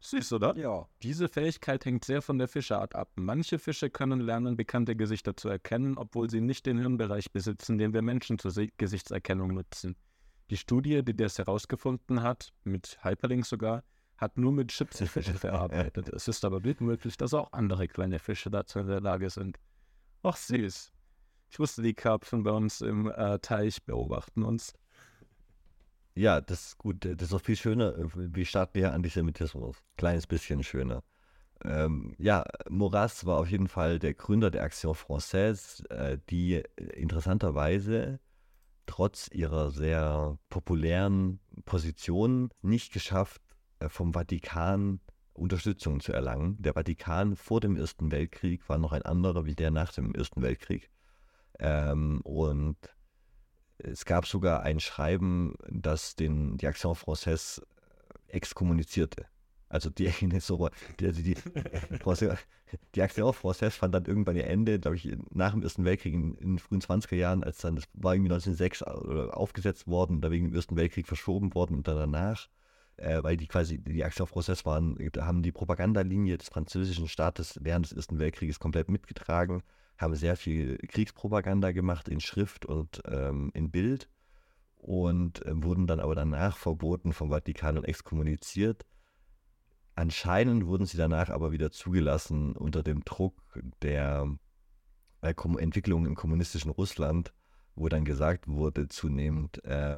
[0.00, 0.56] Süß, oder?
[0.56, 0.86] Ja.
[1.02, 3.10] Diese Fähigkeit hängt sehr von der Fischeart ab.
[3.16, 7.92] Manche Fische können lernen, bekannte Gesichter zu erkennen, obwohl sie nicht den Hirnbereich besitzen, den
[7.92, 9.96] wir Menschen zur Se- Gesichtserkennung nutzen.
[10.50, 13.82] Die Studie, die das herausgefunden hat, mit Hyperlink sogar,
[14.16, 16.08] hat nur mit Chipsy-Fische verarbeitet.
[16.10, 19.58] Es ist aber gut möglich, dass auch andere kleine Fische dazu in der Lage sind.
[20.22, 20.92] Ach, süß.
[21.50, 24.72] Ich wusste, die Karpfen bei uns im äh, Teich beobachten uns.
[26.16, 27.04] Ja, das ist gut.
[27.04, 29.76] Das ist auch viel schöner, wie staatlicher Antisemitismus.
[29.98, 31.02] Kleines bisschen schöner.
[31.62, 36.62] Ähm, ja, Maurras war auf jeden Fall der Gründer der Action Française, äh, die äh,
[36.94, 38.20] interessanterweise
[38.86, 43.42] trotz ihrer sehr populären Position nicht geschafft,
[43.80, 45.00] äh, vom Vatikan
[45.34, 46.56] Unterstützung zu erlangen.
[46.62, 50.40] Der Vatikan vor dem Ersten Weltkrieg war noch ein anderer wie der nach dem Ersten
[50.40, 50.90] Weltkrieg.
[51.58, 52.76] Ähm, und
[53.78, 57.62] es gab sogar ein Schreiben, das den, die Action Française
[58.28, 59.26] exkommunizierte.
[59.68, 60.08] Also die,
[60.40, 60.68] so,
[61.00, 62.30] die, die, die,
[62.94, 66.34] die Action Française fand dann irgendwann ihr Ende, glaube ich, nach dem Ersten Weltkrieg in,
[66.36, 70.46] in den frühen 20er Jahren, als dann, das war irgendwie 1906 aufgesetzt worden, da wegen
[70.46, 72.48] dem Ersten Weltkrieg verschoben worden und dann danach,
[72.96, 77.86] äh, weil die quasi, die Action Française waren, haben die Propagandalinie des französischen Staates während
[77.86, 79.62] des Ersten Weltkrieges komplett mitgetragen
[79.98, 84.08] haben sehr viel Kriegspropaganda gemacht in Schrift und ähm, in Bild
[84.76, 88.86] und äh, wurden dann aber danach verboten vom Vatikan und exkommuniziert.
[89.94, 93.34] Anscheinend wurden sie danach aber wieder zugelassen unter dem Druck
[93.82, 94.28] der
[95.22, 97.32] äh, Entwicklung im kommunistischen Russland,
[97.74, 99.96] wo dann gesagt wurde zunehmend, äh,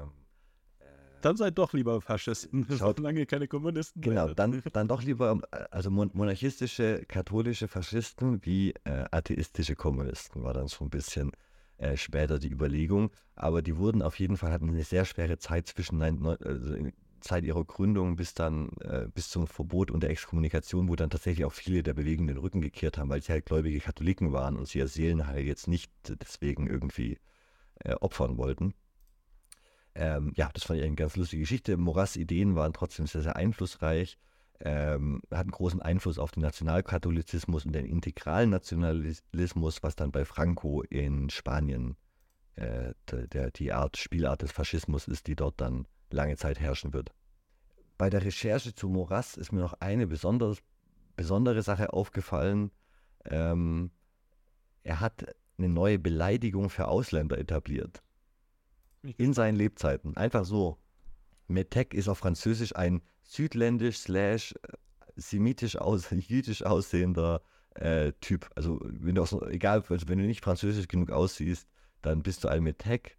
[1.21, 4.39] Dann seid doch lieber Faschisten, Schaut- solange keine Kommunisten Genau, werdet.
[4.39, 10.69] dann, dann doch lieber also mon monarchistische, katholische Faschisten wie äh, atheistische Kommunisten war dann
[10.69, 11.33] so ein bisschen
[11.79, 13.11] äh, später die Überlegung.
[13.35, 16.77] Aber die wurden auf jeden Fall, hatten eine sehr schwere Zeit zwischen neun, also
[17.21, 21.45] Zeit ihrer Gründung bis dann, äh, bis zum Verbot und der Exkommunikation, wo dann tatsächlich
[21.45, 24.69] auch viele der Bewegung den Rücken gekehrt haben, weil sie halt gläubige Katholiken waren und
[24.69, 27.19] sie ihr Seelenheil jetzt nicht deswegen irgendwie
[27.85, 28.73] äh, opfern wollten.
[29.99, 31.77] Ähm, ja, das fand ich eine ganz lustige Geschichte.
[31.77, 34.17] Moras Ideen waren trotzdem sehr, sehr einflussreich,
[34.61, 40.83] ähm, hatten großen Einfluss auf den Nationalkatholizismus und den integralen Nationalismus, was dann bei Franco
[40.83, 41.97] in Spanien
[42.55, 47.13] äh, der, die Art, Spielart des Faschismus ist, die dort dann lange Zeit herrschen wird.
[47.99, 50.59] Bei der Recherche zu Moras ist mir noch eine besonders,
[51.17, 52.71] besondere Sache aufgefallen.
[53.25, 53.91] Ähm,
[54.85, 55.27] er hat
[55.59, 58.01] eine neue Beleidigung für Ausländer etabliert
[59.17, 60.17] in seinen Lebzeiten.
[60.17, 60.79] Einfach so.
[61.47, 64.77] Metek ist auf Französisch ein südländisch slash äh,
[65.17, 67.43] semitisch aus, jüdisch aussehender
[67.75, 68.51] äh, Typ.
[68.55, 71.69] Also wenn du so, egal, also wenn du nicht französisch genug aussiehst,
[72.03, 73.17] dann bist du ein Metek.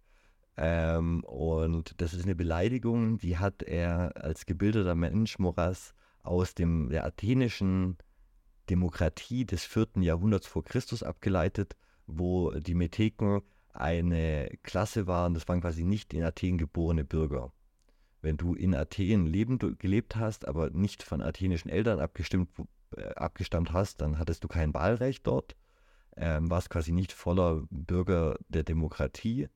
[0.56, 6.90] Ähm, und das ist eine Beleidigung, die hat er als gebildeter Mensch, Moras, aus dem,
[6.90, 7.96] der athenischen
[8.68, 9.88] Demokratie des 4.
[10.00, 16.22] Jahrhunderts vor Christus abgeleitet, wo die Metheken eine Klasse waren, das waren quasi nicht in
[16.22, 17.52] Athen geborene Bürger.
[18.22, 22.50] Wenn du in Athen lebend, gelebt hast, aber nicht von athenischen Eltern abgestimmt,
[22.96, 25.56] äh, abgestammt hast, dann hattest du kein Wahlrecht dort,
[26.16, 29.48] ähm, warst quasi nicht voller Bürger der Demokratie,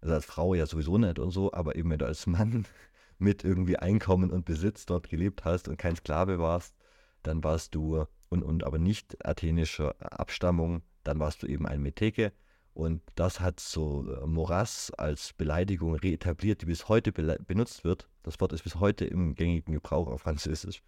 [0.00, 2.66] also als Frau ja sowieso nicht und so, aber eben wenn du als Mann
[3.18, 6.74] mit irgendwie Einkommen und Besitz dort gelebt hast und kein Sklave warst,
[7.22, 12.32] dann warst du, und, und aber nicht athenischer Abstammung, dann warst du eben ein Metheke.
[12.74, 18.08] Und das hat so äh, Moras als Beleidigung reetabliert, die bis heute bele- benutzt wird.
[18.22, 20.82] Das Wort ist bis heute im gängigen Gebrauch auf Französisch.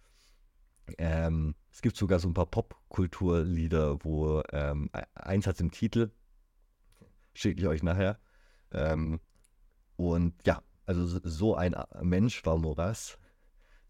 [0.97, 6.11] Ähm, es gibt sogar so ein paar Popkulturlieder, wo ähm, e- eins im Titel,
[7.33, 8.19] schicke ich euch nachher.
[8.71, 9.19] Ähm,
[9.95, 13.17] und ja, also so- ein A- Mensch war Moras,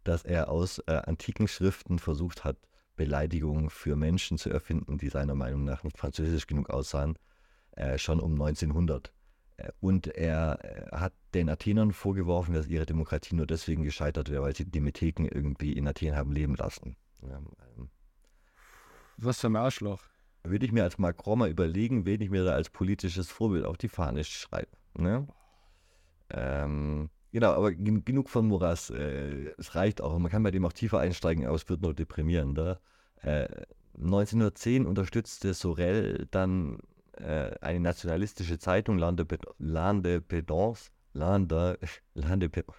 [0.03, 2.57] dass er aus äh, antiken Schriften versucht hat,
[2.97, 7.17] Beleidigungen für Menschen zu erfinden, die seiner Meinung nach nicht französisch genug aussahen,
[7.75, 9.13] äh, schon um 1900.
[9.57, 14.43] Äh, Und er äh, hat den Athenern vorgeworfen, dass ihre Demokratie nur deswegen gescheitert wäre,
[14.43, 16.95] weil sie die Metheken irgendwie in Athen haben leben lassen.
[17.23, 17.89] Ähm,
[19.17, 20.01] Was für ein Arschloch.
[20.43, 23.77] würde ich mir als Macron mal überlegen, wen ich mir da als politisches Vorbild auf
[23.77, 24.69] die Fahne schreibe.
[24.97, 25.27] Ne?
[26.29, 28.89] Ähm, genau, aber gen genug von Moras.
[28.89, 30.17] Äh, es reicht auch.
[30.17, 32.79] Man kann bei dem auch tiefer einsteigen, aber es wird nur deprimierender.
[33.21, 33.47] Äh,
[33.97, 36.79] 1910 unterstützte Sorel dann
[37.17, 41.77] äh, eine nationalistische Zeitung, L'Indépendance, L'Inde,
[42.15, 42.75] L'Indépendance,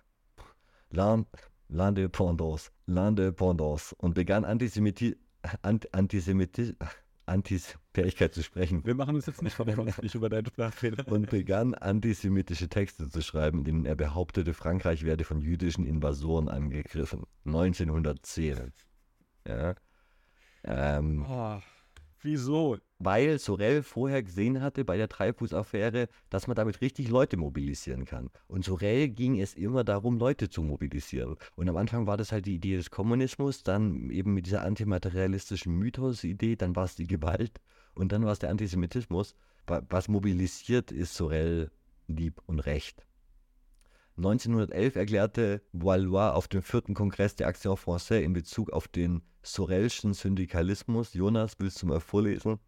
[1.71, 5.17] L'Indépendance, L'Indépendance und begann Antisemiti
[5.63, 6.75] Ant Antisemiti
[7.27, 11.07] Antisemitischkeit zu sprechen Wir machen uns jetzt nicht verantwortlich über deinen Sprachfehler.
[11.09, 16.49] und begann antisemitische Texte zu schreiben, in denen er behauptete, Frankreich werde von jüdischen Invasoren
[16.49, 17.25] angegriffen.
[17.45, 18.73] 1910.
[19.47, 19.75] Ja.
[20.65, 21.59] Ähm, Oh,
[22.21, 22.79] wieso?
[22.99, 28.31] Weil Sorel vorher gesehen hatte bei der Treibhus-Affäre, dass man damit richtig Leute mobilisieren kann.
[28.49, 31.37] Und Sorel ging es immer darum, Leute zu mobilisieren.
[31.57, 35.75] Und am Anfang war das halt die Idee des Kommunismus, dann eben mit dieser antimaterialistischen
[35.75, 37.61] Mythos-Idee, dann war es die Gewalt
[37.95, 39.35] und dann war es der Antisemitismus.
[39.67, 41.71] Wa- Was mobilisiert, ist Sorel
[42.07, 43.05] lieb und recht.
[44.17, 50.15] 1911 erklärte Valois auf dem vierten Kongress der Action Française in Bezug auf den Sorelschen
[50.15, 51.13] Syndikalismus.
[51.13, 52.59] Jonas, willst du mal vorlesen?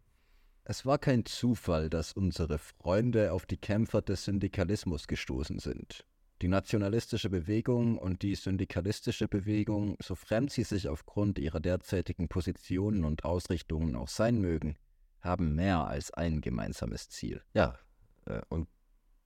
[0.69, 6.05] Es war kein Zufall, dass unsere Freunde auf die Kämpfer des Syndikalismus gestoßen sind.
[6.43, 13.03] Die nationalistische Bewegung und die syndikalistische Bewegung, so fremd sie sich aufgrund ihrer derzeitigen Positionen
[13.03, 14.75] und Ausrichtungen auch sein mögen,
[15.21, 17.41] haben mehr als ein gemeinsames Ziel.
[17.55, 17.79] Ja,
[18.25, 18.67] äh, und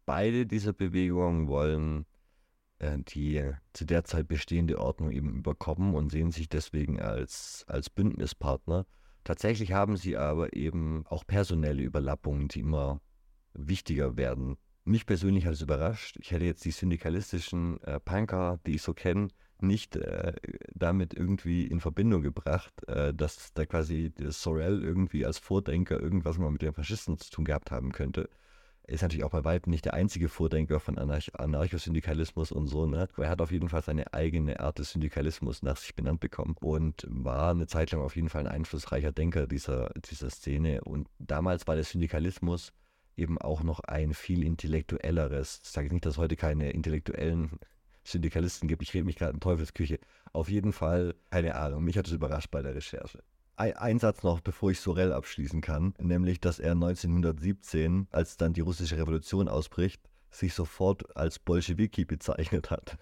[0.06, 2.06] beide dieser Bewegungen wollen
[2.80, 7.90] äh, die zu der Zeit bestehende Ordnung eben überkommen und sehen sich deswegen als, als
[7.90, 8.86] Bündnispartner.
[9.24, 13.02] Tatsächlich haben sie aber eben auch personelle Überlappungen, die immer
[13.54, 14.58] wichtiger werden.
[14.86, 16.18] Mich persönlich hat es überrascht.
[16.20, 19.30] Ich hätte jetzt die syndikalistischen äh, Punker, die ich so kenne,
[19.62, 20.34] nicht äh,
[20.74, 26.52] damit irgendwie in Verbindung gebracht, äh, dass da quasi Sorel irgendwie als Vordenker irgendwas mal
[26.52, 28.30] mit den Faschisten zu tun gehabt haben könnte.
[28.86, 33.08] Ist natürlich auch bei weitem nicht der einzige Vordenker von Anarch Anarchosyndikalismus und so, ne?
[33.17, 37.08] Er hat auf jeden Fall seine eigene Art des Syndikalismus nach sich benannt bekommen und
[37.08, 40.84] war eine Zeit lang auf jeden Fall ein einflussreicher Denker dieser, dieser Szene.
[40.84, 42.74] Und damals war der Syndikalismus
[43.15, 45.62] eben auch noch ein viel intellektuelleres.
[45.63, 47.60] Ich sage nicht, dass es heute keine intellektuellen
[48.04, 48.82] Syndikalisten gibt.
[48.82, 50.00] Ich rede mich gerade in Teufelsküche.
[50.34, 53.24] Auf jeden Fall, keine Ahnung, mich hat es überrascht bei der Recherche.
[53.56, 58.62] Ein, Satz noch, bevor ich Sorel abschließen kann, nämlich, dass er 1917, als dann die
[58.62, 62.98] russische Revolution ausbricht, sich sofort als Bolschewiki bezeichnet hat.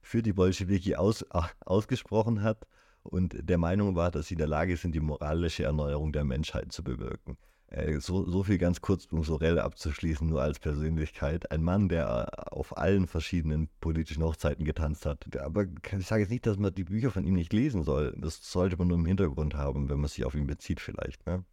[0.00, 1.24] Für die Bolschewiki aus,
[1.60, 2.66] ausgesprochen hat
[3.04, 6.72] und der Meinung war, dass sie in der Lage sind, die moralische Erneuerung der Menschheit
[6.72, 7.38] zu bewirken.
[7.72, 11.50] Äh, So, so viel ganz kurz, um Sorel abzuschließen, nur als Persönlichkeit.
[11.50, 15.36] Ein Mann, der äh, auf allen verschiedenen politischen Hochzeiten getanzt hat.
[15.38, 15.64] Aber
[15.98, 18.14] ich sage jetzt nicht, dass man die Bücher von ihm nicht lesen soll.
[18.18, 21.26] Das sollte man nur im Hintergrund haben, wenn man sich auf ihn bezieht vielleicht.
[21.26, 21.44] Ne?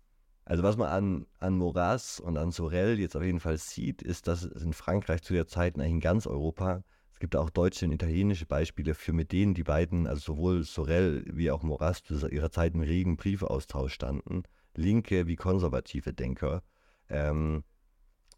[0.43, 4.27] Also was man an, an Maurras und an Sorel jetzt auf jeden Fall sieht, ist,
[4.27, 7.85] dass es in Frankreich zu der Zeit, eigentlich in ganz Europa, es gibt auch deutsche
[7.85, 12.27] und italienische Beispiele für mit denen die beiden, also sowohl Sorel wie auch Maurras zu
[12.27, 14.43] ihrer Zeit im regen Briefaustausch standen,
[14.75, 16.63] linke wie konservative Denker,
[17.09, 17.63] ähm,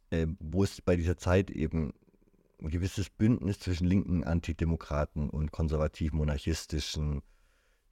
[0.10, 1.94] äh, wo es bei dieser Zeit eben
[2.62, 7.22] ein gewisses Bündnis zwischen linken Antidemokraten und konservativ-monarchistischen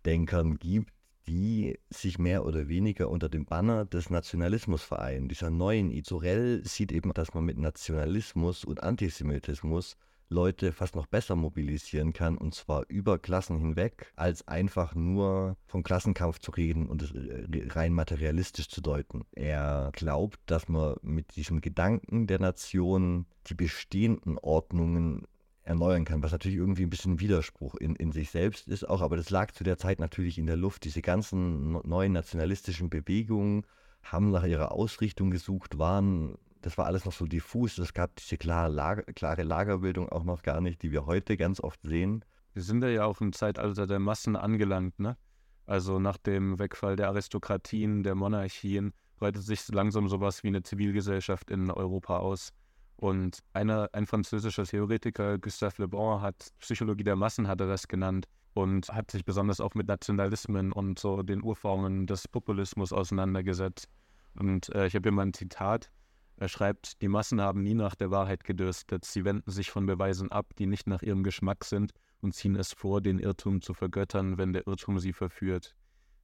[0.05, 0.93] Denkern gibt,
[1.27, 6.03] die sich mehr oder weniger unter dem Banner des Nationalismus vereinen, dieser neuen.
[6.03, 9.95] Sorel sieht eben, dass man mit Nationalismus und Antisemitismus
[10.29, 15.83] Leute fast noch besser mobilisieren kann, und zwar über Klassen hinweg, als einfach nur vom
[15.83, 19.25] Klassenkampf zu reden und es äh, rein materialistisch zu deuten.
[19.31, 25.25] Er glaubt, dass man mit diesem Gedanken der Nation die bestehenden Ordnungen
[25.63, 29.17] erneuern kann, was natürlich irgendwie ein bisschen Widerspruch in, in sich selbst ist auch, aber
[29.17, 30.83] das lag zu der Zeit natürlich in der Luft.
[30.83, 33.65] Diese ganzen neuen nationalistischen Bewegungen
[34.01, 38.37] haben nach ihrer Ausrichtung gesucht, waren, das war alles noch so diffus, es gab diese
[38.37, 42.25] klare, Lager, klare Lagerbildung auch noch gar nicht, die wir heute ganz oft sehen.
[42.53, 45.17] Wir sind ja auch im Zeitalter der Massen angelangt, ne?
[45.65, 51.51] Also nach dem Wegfall der Aristokratien, der Monarchien, breitet sich langsam sowas wie eine Zivilgesellschaft
[51.51, 52.49] in Europa aus.
[52.95, 57.87] Und einer, ein französischer Theoretiker, Gustave Le Bon, hat Psychologie der Massen, hat er das
[57.87, 63.87] genannt, und hat sich besonders auch mit Nationalismen und so den Urformen des Populismus auseinandergesetzt.
[64.35, 65.91] Und äh, ich habe hier mal ein Zitat.
[66.39, 69.03] Er schreibt, die Massen haben nie nach der Wahrheit gedürstet.
[69.03, 72.71] Sie wenden sich von Beweisen ab, die nicht nach ihrem Geschmack sind, und ziehen es
[72.71, 75.75] vor, den Irrtum zu vergöttern, wenn der Irrtum sie verführt.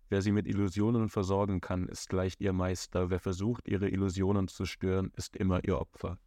[0.07, 3.09] Wer sie mit Illusionen versorgen kann, ist leicht ihr Meister.
[3.09, 6.17] Wer versucht, ihre Illusionen zu stören, ist immer ihr Opfer.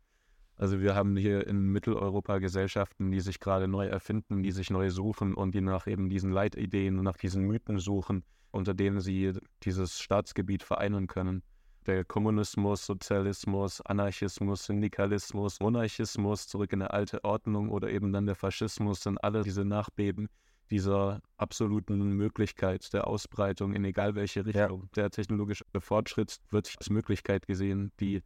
[0.57, 4.90] Also wir haben hier in Mitteleuropa Gesellschaften, die sich gerade neu erfinden, die sich neu
[4.90, 9.33] suchen und die nach eben diesen Leitideen und nach diesen Mythen suchen, unter denen sie
[9.62, 11.42] dieses Staatsgebiet vereinen können.
[11.88, 18.34] Der Kommunismus, Sozialismus, Anarchismus, Syndikalismus, Monarchismus, zurück in eine alte Ordnung oder eben dann der
[18.34, 20.28] Faschismus sind alle diese Nachbeben
[20.70, 24.91] dieser absoluten Möglichkeit der Ausbreitung in egal welche Richtung.
[24.97, 28.22] Der technologische Fortschritt wird als Möglichkeit gesehen, die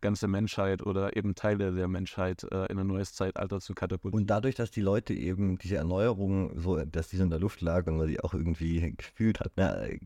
[0.00, 4.22] ganze Menschheit oder eben Teile der Menschheit äh, in ein neues Zeitalter zu katapultieren.
[4.22, 7.60] Und dadurch, dass die Leute eben diese Erneuerung, so, dass die so in der Luft
[7.60, 9.52] lag und man die auch irgendwie gefühlt hat,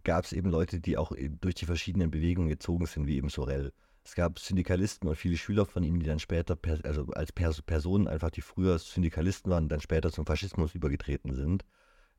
[0.05, 3.72] gab es eben Leute, die auch durch die verschiedenen Bewegungen gezogen sind, wie eben Sorel.
[4.05, 7.62] Es gab Syndikalisten und viele Schüler von ihm, die dann später, per, also als Pers
[7.62, 11.64] Personen einfach, die früher Syndikalisten waren, dann später zum Faschismus übergetreten sind.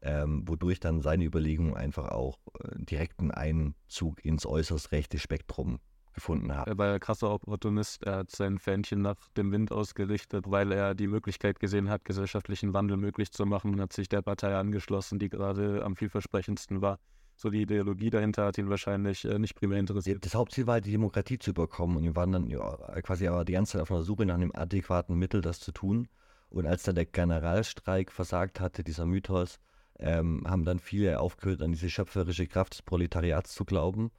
[0.02, 5.80] ähm, wodurch dann seine Überlegungen einfach auch äh, direkten Einzug ins äußerst rechte Spektrum
[6.18, 6.70] gefunden haben.
[6.70, 8.04] Er war ja krasser Opportunist.
[8.04, 12.74] Er hat sein Fähnchen nach dem Wind ausgerichtet, weil er die Möglichkeit gesehen hat, gesellschaftlichen
[12.74, 17.00] Wandel möglich zu machen und hat sich der Partei angeschlossen, die gerade am vielversprechendsten war.
[17.36, 20.26] So die Ideologie dahinter hat ihn wahrscheinlich äh, nicht primär interessiert.
[20.26, 23.54] Das Hauptziel war, die Demokratie zu überkommen und wir waren dann ja, quasi aber die
[23.54, 26.08] ganze Zeit auf der Suche nach einem adäquaten Mittel, das zu tun.
[26.50, 29.60] Und als dann der Generalstreik versagt hatte, dieser Mythos,
[30.00, 34.10] ähm, haben dann viele aufgehört, an diese schöpferische Kraft des Proletariats zu glauben.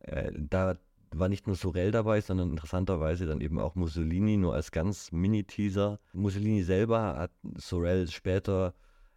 [0.00, 0.76] Äh, da
[1.12, 5.98] war nicht nur Sorel dabei, sondern interessanterweise dann eben auch Mussolini, nur als ganz Mini-Teaser.
[6.12, 8.74] Mussolini selber hat Sorel später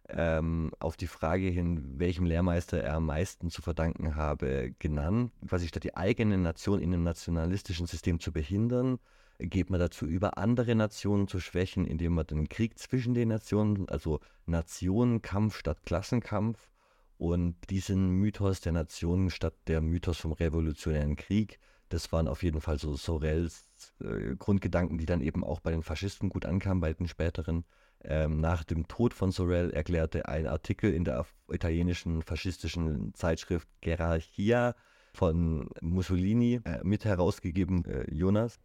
[0.08, 5.32] ähm, auf die Frage hin, welchem Lehrmeister er am meisten zu verdanken habe, genannt.
[5.46, 8.98] Quasi statt die eigene Nation in einem nationalistischen System zu behindern,
[9.38, 13.88] geht man dazu über, andere Nationen zu schwächen, indem man den Krieg zwischen den Nationen,
[13.88, 16.70] also Nationenkampf statt Klassenkampf
[17.16, 21.58] und diesen Mythos der Nationen statt der Mythos vom revolutionären Krieg,
[21.90, 23.66] das waren auf jeden Fall so Sorels
[24.00, 27.64] äh, Grundgedanken, die dann eben auch bei den Faschisten gut ankamen, bei den späteren.
[28.02, 34.74] Ähm, nach dem Tod von Sorel erklärte ein Artikel in der italienischen faschistischen Zeitschrift Gerarchia
[35.12, 38.58] von Mussolini äh, mit herausgegeben, äh, Jonas,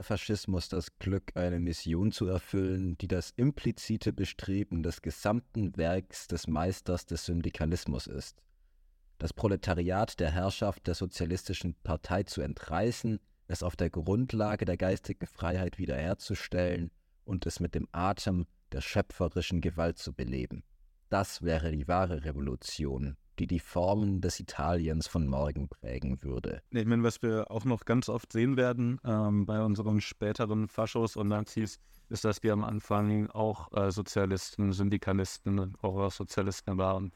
[0.00, 6.26] der Faschismus das Glück, eine Mission zu erfüllen, die das implizite Bestreben des gesamten Werks
[6.26, 8.42] des Meisters des Syndikalismus ist.
[9.20, 15.26] Das Proletariat der Herrschaft der Sozialistischen Partei zu entreißen, es auf der Grundlage der geistigen
[15.26, 16.90] Freiheit wiederherzustellen
[17.26, 20.64] und es mit dem Atem der schöpferischen Gewalt zu beleben.
[21.10, 26.62] Das wäre die wahre Revolution, die die Formen des Italiens von morgen prägen würde.
[26.70, 31.16] Ich meine, was wir auch noch ganz oft sehen werden ähm, bei unseren späteren Faschos
[31.16, 37.12] und Nazis, ist, dass die am Anfang auch äh, Sozialisten, Syndikalisten, Horrorsozialisten waren.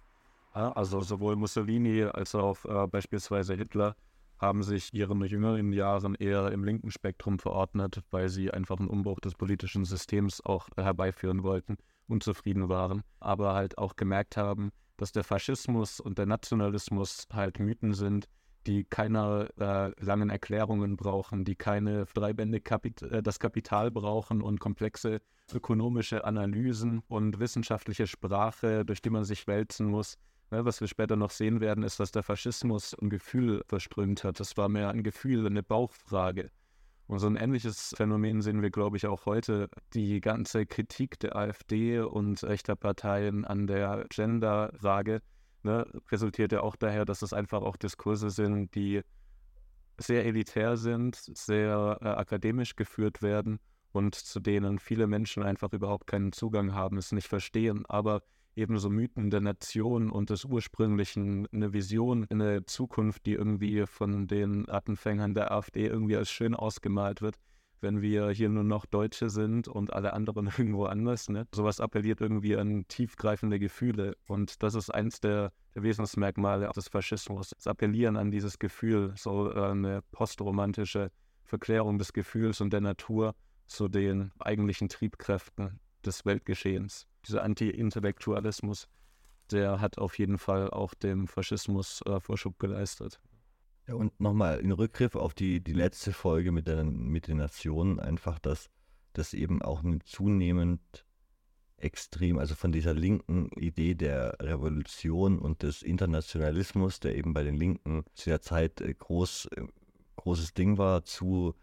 [0.55, 3.97] Also sowohl Mussolini als auch äh, beispielsweise Hitler
[4.39, 9.19] haben sich ihren jüngeren Jahren eher im linken Spektrum verordnet, weil sie einfach einen Umbruch
[9.21, 11.77] des politischen Systems auch herbeiführen wollten,
[12.07, 17.93] unzufrieden waren, aber halt auch gemerkt haben, dass der Faschismus und der Nationalismus halt Mythen
[17.95, 18.27] sind,
[18.67, 24.61] die keine äh, langen Erklärungen brauchen, die keine Dreibände Kapit äh, das Kapital brauchen und
[24.61, 25.21] komplexe
[25.53, 30.17] ökonomische Analysen und wissenschaftliche Sprache, durch die man sich wälzen muss.
[30.51, 34.41] Ja, was wir später noch sehen werden, ist, dass der Faschismus ein Gefühl verströmt hat.
[34.41, 36.51] Das war mehr ein Gefühl, eine Bauchfrage.
[37.07, 39.69] Und so ein ähnliches Phänomen sehen wir, glaube ich, auch heute.
[39.93, 45.21] Die ganze Kritik der AfD und rechter Parteien an der Gender-Frage
[45.65, 49.03] ne, resultiert ja auch daher, dass es einfach auch Diskurse sind, die
[49.99, 53.61] sehr elitär sind, sehr äh, akademisch geführt werden
[53.93, 57.85] und zu denen viele Menschen einfach überhaupt keinen Zugang haben, es nicht verstehen.
[57.87, 58.23] Aber
[58.57, 64.69] ebenso Mythen der Nation und des Ursprünglichen, eine Vision, eine Zukunft, die irgendwie von den
[64.69, 67.37] Attenfängern der AfD irgendwie als schön ausgemalt wird,
[67.81, 71.29] wenn wir hier nur noch Deutsche sind und alle anderen irgendwo anders.
[71.29, 71.47] Ne?
[71.55, 77.51] Sowas appelliert irgendwie an tiefgreifende Gefühle und das ist eins der, der Wesensmerkmale des Faschismus.
[77.51, 81.11] Das Appellieren an dieses Gefühl, so äh, eine postromantische
[81.45, 83.35] Verklärung des Gefühls und der Natur
[83.67, 87.07] zu den eigentlichen Triebkräften des Weltgeschehens.
[87.27, 88.89] Dieser Anti-Intellektualismus,
[89.51, 93.21] der hat auf jeden Fall auch dem Faschismus äh, Vorschub geleistet.
[93.87, 98.01] Ja, und nochmal in Rückgriff auf die, die letzte Folge mit, der, mit den Nationen,
[98.01, 98.71] einfach, dass
[99.13, 101.05] das eben auch zunehmend
[101.77, 107.57] extrem, also von dieser linken Idee der Revolution und des Internationalismus, der eben bei den
[107.57, 109.67] Linken zu der Zeit äh, groß, äh,
[110.17, 111.55] großes Ding war, zu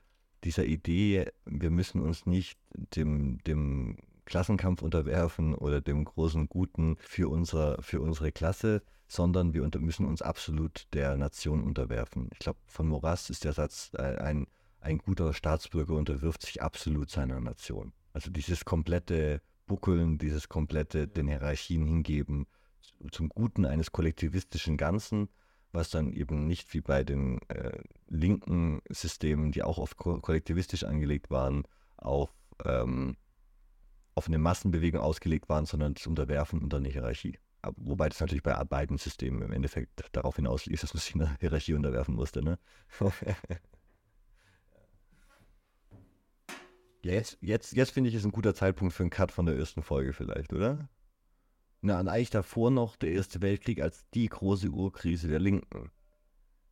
[0.43, 7.29] dieser Idee, wir müssen uns nicht dem, dem Klassenkampf unterwerfen oder dem großen Guten für,
[7.29, 12.29] unser, für unsere Klasse, sondern wir müssen uns absolut der Nation unterwerfen.
[12.31, 14.47] Ich glaube, von Morast ist der Satz, äh, ein,
[14.79, 17.93] ein guter Staatsbürger unterwirft sich absolut seiner Nation.
[18.13, 22.47] Also dieses komplette Buckeln, dieses komplette den Hierarchien hingeben
[23.11, 25.29] zum Guten eines kollektivistischen Ganzen,
[25.71, 31.31] was dann eben nicht wie bei den äh, linken Systemen, die auch oft kollektivistisch angelegt
[31.31, 31.63] waren,
[31.97, 32.29] auf
[32.65, 33.15] ähm,
[34.15, 37.39] auf eine Massenbewegung ausgelegt waren, sondern das Unterwerfen unter eine Hierarchie.
[37.77, 41.73] Wobei das natürlich bei beiden Systemen im Endeffekt darauf hinauslief, dass man sich einer Hierarchie
[41.75, 42.43] unterwerfen musste.
[42.43, 42.57] Ne?
[47.03, 49.83] jetzt jetzt, jetzt finde ich, ist ein guter Zeitpunkt für einen Cut von der ersten
[49.83, 50.89] Folge vielleicht, oder?
[51.81, 55.91] Na, und eigentlich davor noch der Erste Weltkrieg als die große Urkrise der Linken.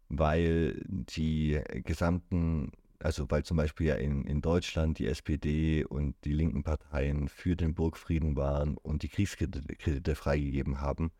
[0.07, 6.33] Weil die gesamten also weil zum Beispiel ja in, in Deutschland die SPD und die
[6.33, 11.11] linken Parteien für den Burgfrieden waren und die Kriegskredite freigegeben haben,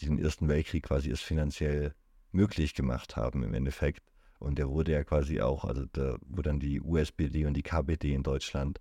[0.00, 1.94] die den Ersten Weltkrieg quasi erst finanziell
[2.32, 4.02] möglich gemacht haben im Endeffekt.
[4.38, 8.14] Und der wurde ja quasi auch, also da, wo dann die USPD und die KPD
[8.14, 8.80] in Deutschland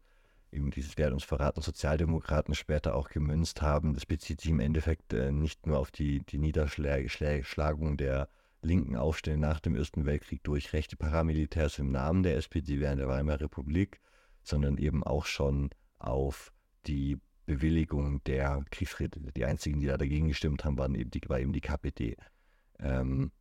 [0.51, 3.93] eben dieses Wert uns verraten Sozialdemokraten später auch gemünzt haben.
[3.93, 8.29] Das bezieht sich im Endeffekt äh, nicht nur auf die, die Niederschlagung der
[8.61, 13.07] linken Aufstände nach dem Ersten Weltkrieg durch rechte Paramilitärs im Namen der SPD während der
[13.07, 14.01] Weimarer Republik,
[14.43, 16.51] sondern eben auch schon auf
[16.87, 19.19] die Bewilligung der Kriegsräte.
[19.19, 22.15] Die einzigen, die da dagegen gestimmt haben, waren eben die, war eben die KPD.
[22.79, 23.31] Ähm,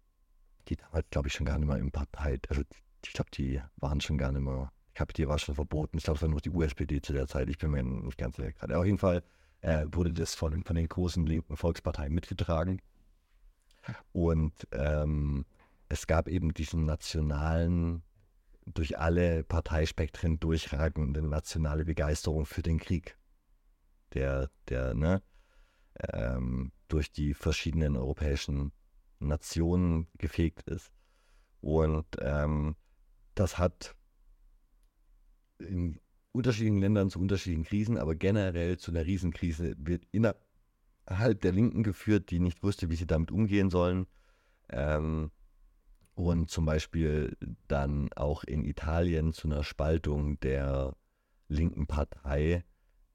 [0.69, 2.63] die damals, glaube ich, schon gar nicht mehr im Partei, also
[3.05, 5.99] ich glaube, die waren schon gar nicht mehr, die KPD war schon verboten.
[5.99, 8.37] Ich glaube, es war nur die USPD zu der Zeit, ich bin mir nicht ganz
[8.37, 8.79] sicher gerade.
[8.79, 9.23] Auf jeden Fall
[9.61, 12.81] äh, wurde das von, von den großen linken Volksparteien mitgetragen.
[14.13, 15.45] Und ähm,
[15.89, 18.03] es gab eben diesen nationalen,
[18.67, 23.17] durch alle Parteispektren durchragende nationale Begeisterung für den Krieg,
[24.13, 25.23] der, der ne,
[26.13, 28.73] ähm, durch die verschiedenen europäischen
[29.21, 30.93] Nationen gefegt ist.
[31.61, 32.77] Und ähm,
[33.35, 33.97] das hat
[35.59, 35.99] in
[36.33, 40.41] unterschiedlichen Ländern zu unterschiedlichen Krisen, aber generell zu einer Riesenkrise wird innerhalb
[41.09, 44.07] der Linken geführt, die nicht wusste, wie sie damit umgehen sollen.
[44.69, 45.31] Ähm,
[46.15, 47.37] und zum Beispiel
[47.69, 50.97] dann auch in Italien zu einer Spaltung der
[51.49, 52.65] linken Partei,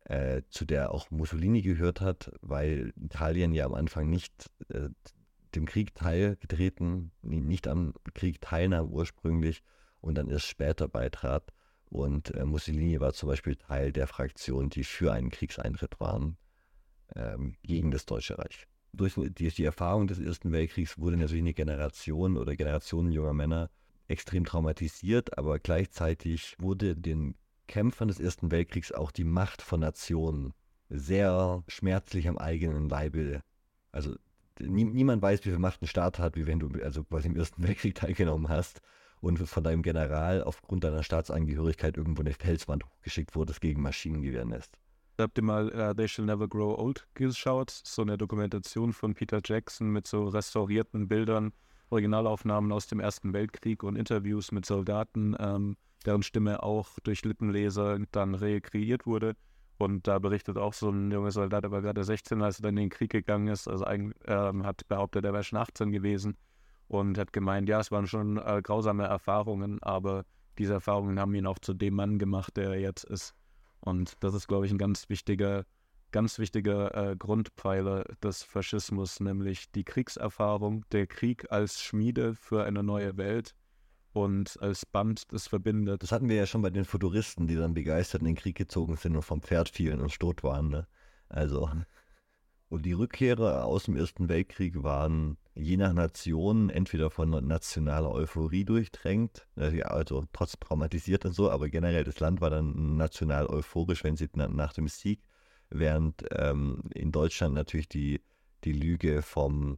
[0.06, 4.90] äh, zu der auch Mussolini gehört hat, weil Italien ja am Anfang nicht äh,
[5.54, 9.62] dem Krieg teilgetreten, nicht am Krieg teilnahm ursprünglich
[10.02, 11.54] und dann erst später beitrat.
[11.90, 16.38] Und äh, Mussolini war zum Beispiel Teil der Fraktion, die für einen Kriegseintritt waren
[17.16, 18.68] ähm, gegen das Deutsche Reich.
[18.94, 23.70] Durch die, die, Erfahrung des Ersten Weltkriegs wurde natürlich eine Generation oder Generationen junger Männer
[24.08, 27.36] extrem traumatisiert, aber gleichzeitig wurde den
[27.68, 30.54] Kämpfern des Ersten Weltkriegs auch die Macht von Nationen
[30.90, 33.42] sehr schmerzlich am eigenen Leibe.
[33.92, 34.16] Also
[34.60, 37.36] nie, niemand weiß, wie viel Macht ein Staat hat, wie wenn du also quasi im
[37.36, 38.82] Ersten Weltkrieg teilgenommen hast
[39.22, 44.78] und von deinem General aufgrund deiner Staatsangehörigkeit irgendwo eine Felswand hochgeschickt wurdest gegen Maschinengewehrsnest.
[45.20, 47.70] Habt ihr mal uh, They Shall Never Grow Old geschaut?
[47.70, 51.54] So eine Dokumentation von Peter Jackson mit so restaurierten Bildern,
[51.92, 58.00] Originalaufnahmen aus dem Ersten Weltkrieg und Interviews mit Soldaten, ähm, deren Stimme auch durch Lippenleser
[58.12, 59.36] dann rekreiert wurde.
[59.78, 62.78] Und da berichtet auch so ein junger Soldat, der war gerade 16, als er dann
[62.78, 63.68] in den Krieg gegangen ist.
[63.68, 66.38] Also ein, ähm, hat behauptet, er wäre schon 18 gewesen
[66.88, 70.26] und hat gemeint, ja, es waren schon äh, grausame Erfahrungen, aber
[70.58, 73.36] diese Erfahrungen haben ihn auch zu dem Mann gemacht, der er jetzt ist.
[73.84, 75.66] Und das ist, glaube ich, ein ganz wichtiger,
[76.12, 82.82] ganz wichtiger äh, Grundpfeiler des Faschismus, nämlich die Kriegserfahrung, der Krieg als Schmiede für eine
[82.82, 83.56] neue Welt
[84.14, 86.02] und als Band das verbindet.
[86.02, 88.96] Das hatten wir ja schon bei den Futuristen, die dann begeistert in den Krieg gezogen
[88.96, 90.70] sind und vom Pferd fielen und tot waren.
[90.70, 90.88] Ne?
[91.28, 91.70] Also,
[92.74, 98.66] und die Rückkehrer aus dem Ersten Weltkrieg waren je nach Nation entweder von nationaler Euphorie
[98.66, 104.18] durchdrängt, also trotzdem traumatisiert und so, aber generell das Land war dann national euphorisch, wenn
[104.18, 105.22] sie nach dem Sieg,
[105.70, 108.22] während ähm, in Deutschland natürlich die,
[108.64, 109.78] die Lüge vom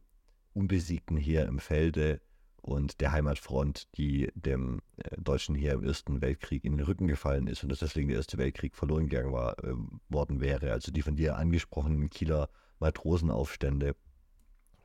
[0.54, 2.22] unbesiegten Heer im Felde
[2.62, 7.46] und der Heimatfront, die dem äh, deutschen Heer im Ersten Weltkrieg in den Rücken gefallen
[7.46, 9.74] ist und dass deswegen der Erste Weltkrieg verloren gegangen war, äh,
[10.08, 10.72] worden wäre.
[10.72, 13.94] Also die von dir angesprochenen Kieler Matrosenaufstände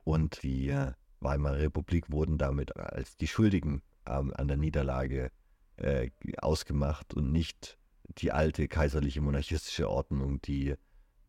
[0.04, 5.30] und die äh, Weimarer Republik wurden damit als die Schuldigen ähm, an der Niederlage
[5.76, 7.78] äh, ausgemacht und nicht
[8.18, 10.74] die alte kaiserliche monarchistische Ordnung, die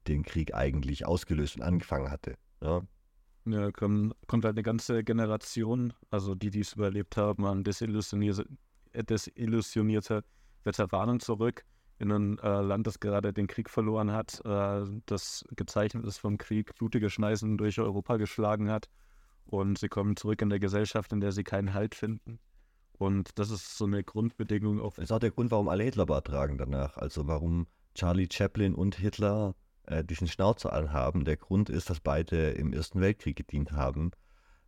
[0.08, 2.36] den Krieg eigentlich ausgelöst und angefangen hatte.
[2.62, 2.82] Ja?
[3.46, 8.46] Ja, kommt, kommt halt eine ganze Generation, also die, die es überlebt haben, an desillusionierte,
[8.94, 10.24] desillusionierte
[10.64, 11.66] Veteranen zurück
[12.04, 16.38] in ein äh, Land, das gerade den Krieg verloren hat, äh, das gezeichnet ist vom
[16.38, 18.90] Krieg, blutige Schneisen durch Europa geschlagen hat.
[19.46, 22.40] Und sie kommen zurück in der Gesellschaft, in der sie keinen Halt finden.
[22.94, 24.80] Und das ist so eine Grundbedingung.
[24.80, 26.98] Auf das ist auch der Grund, warum alle Hitlerbart tragen danach.
[26.98, 31.26] Also warum Charlie Chaplin und Hitler äh, diesen Schnauzer anhaben.
[31.26, 34.12] Der Grund ist, dass beide im Ersten Weltkrieg gedient haben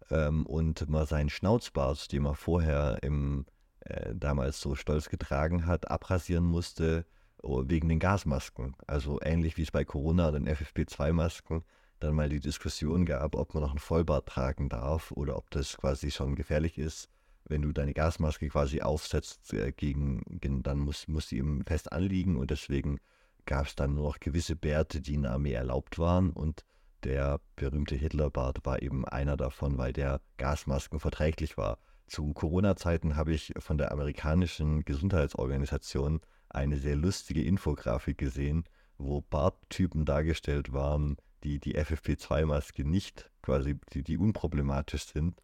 [0.10, 3.46] ähm, und man seinen Schnauzbart, den man vorher im,
[3.82, 7.06] äh, damals so stolz getragen hat, abrasieren musste
[7.46, 8.76] wegen den Gasmasken.
[8.88, 11.64] Also ähnlich wie es bei Corona den FFP2-Masken
[12.00, 15.78] dann mal die Diskussion gab, ob man noch einen Vollbart tragen darf oder ob das
[15.78, 17.10] quasi schon gefährlich ist.
[17.46, 20.24] Wenn du deine Gasmaske quasi aufsetzt, äh, gegen,
[20.64, 23.00] dann muss, muss die eben fest anliegen und deswegen
[23.46, 26.66] gab es dann nur noch gewisse Bärte, die in der Armee erlaubt waren und
[27.04, 31.78] der berühmte Hitlerbart war eben einer davon, weil der Gasmasken verträglich war.
[32.08, 36.22] Zu Corona-Zeiten habe ich von der amerikanischen Gesundheitsorganisation
[36.56, 38.66] eine sehr lustige Infografik gesehen,
[38.98, 45.42] wo Barttypen dargestellt waren, die die FFP2-Maske nicht quasi, die, die unproblematisch sind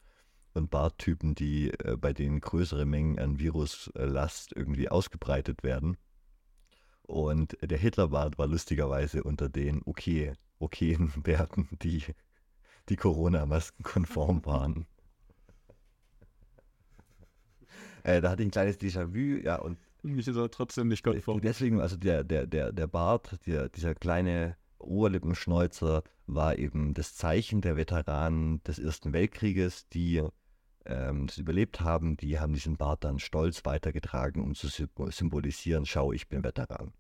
[0.54, 5.98] und Barttypen, die äh, bei denen größere Mengen an Viruslast irgendwie ausgebreitet werden.
[7.04, 12.04] Und der Hitlerbart war lustigerweise unter den okay, okayen Bärten, die,
[12.90, 14.88] die Corona-Masken konform waren.
[18.04, 21.42] äh, da hatte ich ein kleines Déjà-vu, ja, und mich ist er trotzdem nicht konform.
[21.42, 27.62] Deswegen, also der, der, der, der Bart, der, dieser kleine Oberlippenschneuzer war eben das Zeichen
[27.62, 30.24] der Veteranen des Ersten Weltkrieges, die
[30.86, 32.18] ähm, das überlebt haben.
[32.18, 36.94] Die haben diesen Bart dann stolz weitergetragen, um zu symbolisieren, schau, ich bin Veteran.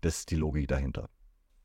[0.00, 1.08] Das ist die Logik dahinter.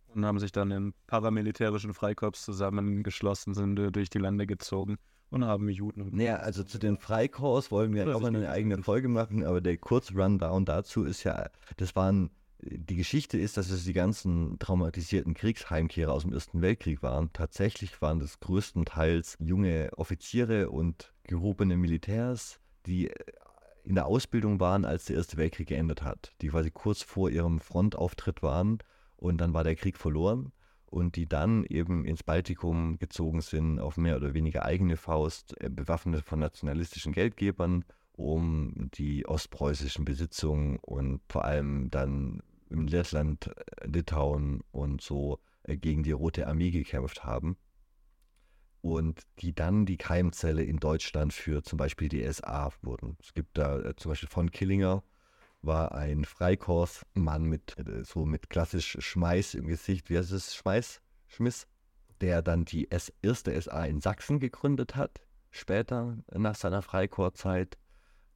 [0.08, 4.98] Und haben sich dann im paramilitärischen Freikorps zusammengeschlossen, sind durch die Lande gezogen
[5.30, 6.10] und haben Juden.
[6.16, 9.78] Naja, also zu den Freikorps wollen wir auch mal eine eigene Folge machen, aber der
[9.78, 16.14] Kurz-Rundown dazu ist ja, das waren, die Geschichte ist, dass es die ganzen traumatisierten Kriegsheimkehrer
[16.14, 17.32] aus dem Ersten Weltkrieg waren.
[17.34, 23.12] Tatsächlich waren das größtenteils junge Offiziere und gehobene Militärs, die
[23.84, 27.60] in der Ausbildung waren, als der Erste Weltkrieg geendet hat, die quasi kurz vor ihrem
[27.60, 28.80] Frontauftritt waren
[29.18, 30.52] und dann war der Krieg verloren
[30.98, 35.70] und die dann eben ins Baltikum gezogen sind, auf mehr oder weniger eigene Faust, äh,
[35.70, 42.42] bewaffnet von nationalistischen Geldgebern, um die ostpreußischen Besitzungen und vor allem dann
[42.72, 47.58] im Lettland, äh, Litauen und so äh, gegen die Rote Armee gekämpft haben.
[48.82, 53.18] Und die dann die Keimzelle in Deutschland für zum Beispiel die SA wurden.
[53.22, 55.04] Es gibt da zum Beispiel von Killinger,
[55.68, 61.68] war ein Freikorpsmann mit so mit klassisch Schmeiß im Gesicht, wie heißt es, Schmeiß, Schmiss,
[62.22, 67.78] der dann die S erste SA in Sachsen gegründet hat, später nach seiner Freikorpszeit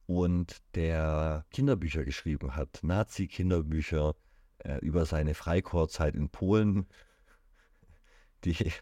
[0.06, 4.14] und der Kinderbücher geschrieben hat, Nazi-Kinderbücher
[4.58, 6.86] äh, über seine Freikorpszeit in Polen,
[8.44, 8.72] die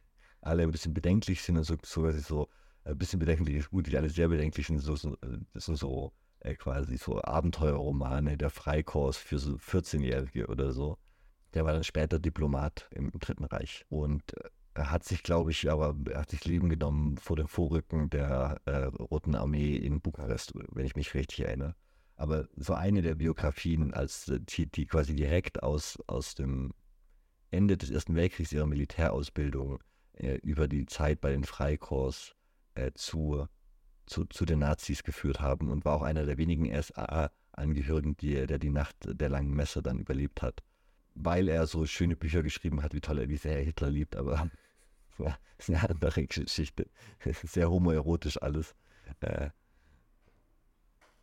[0.42, 2.48] alle ein bisschen bedenklich sind und so, so, so
[2.84, 5.16] ein bisschen bedenklich gut, die alle sehr bedenklich sind, so, so,
[5.54, 10.98] sind so äh, quasi so Abenteuerromane der Freikorps für so 14-Jährige oder so.
[11.54, 15.96] Der war dann später Diplomat im Dritten Reich und äh, hat sich, glaube ich, aber
[16.10, 20.86] er hat sich Leben genommen vor dem Vorrücken der äh, Roten Armee in Bukarest, wenn
[20.86, 21.74] ich mich richtig erinnere.
[22.16, 26.72] Aber so eine der Biografien, als äh, die, die quasi direkt aus, aus dem
[27.50, 29.80] Ende des Ersten Weltkriegs ihrer Militärausbildung
[30.14, 32.36] äh, über die Zeit bei den Freikorps
[32.74, 33.48] äh, zu
[34.10, 38.58] zu, zu den Nazis geführt haben und war auch einer der wenigen SA-Angehörigen, die, der
[38.58, 40.62] die Nacht der langen Messe dann überlebt hat.
[41.14, 44.16] Weil er so schöne Bücher geschrieben hat, wie toll er, wie sehr er Hitler liebt,
[44.16, 44.50] aber
[45.18, 46.86] ja, ist eine andere Geschichte.
[47.44, 48.74] Sehr homoerotisch alles.
[49.20, 49.50] Äh,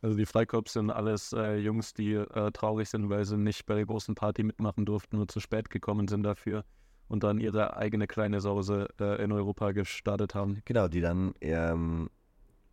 [0.00, 3.74] also die Freikorps sind alles äh, Jungs, die äh, traurig sind, weil sie nicht bei
[3.74, 6.64] der großen Party mitmachen durften, nur zu spät gekommen sind dafür
[7.08, 10.62] und dann ihre eigene kleine Sause äh, in Europa gestartet haben.
[10.66, 12.08] Genau, die dann ähm,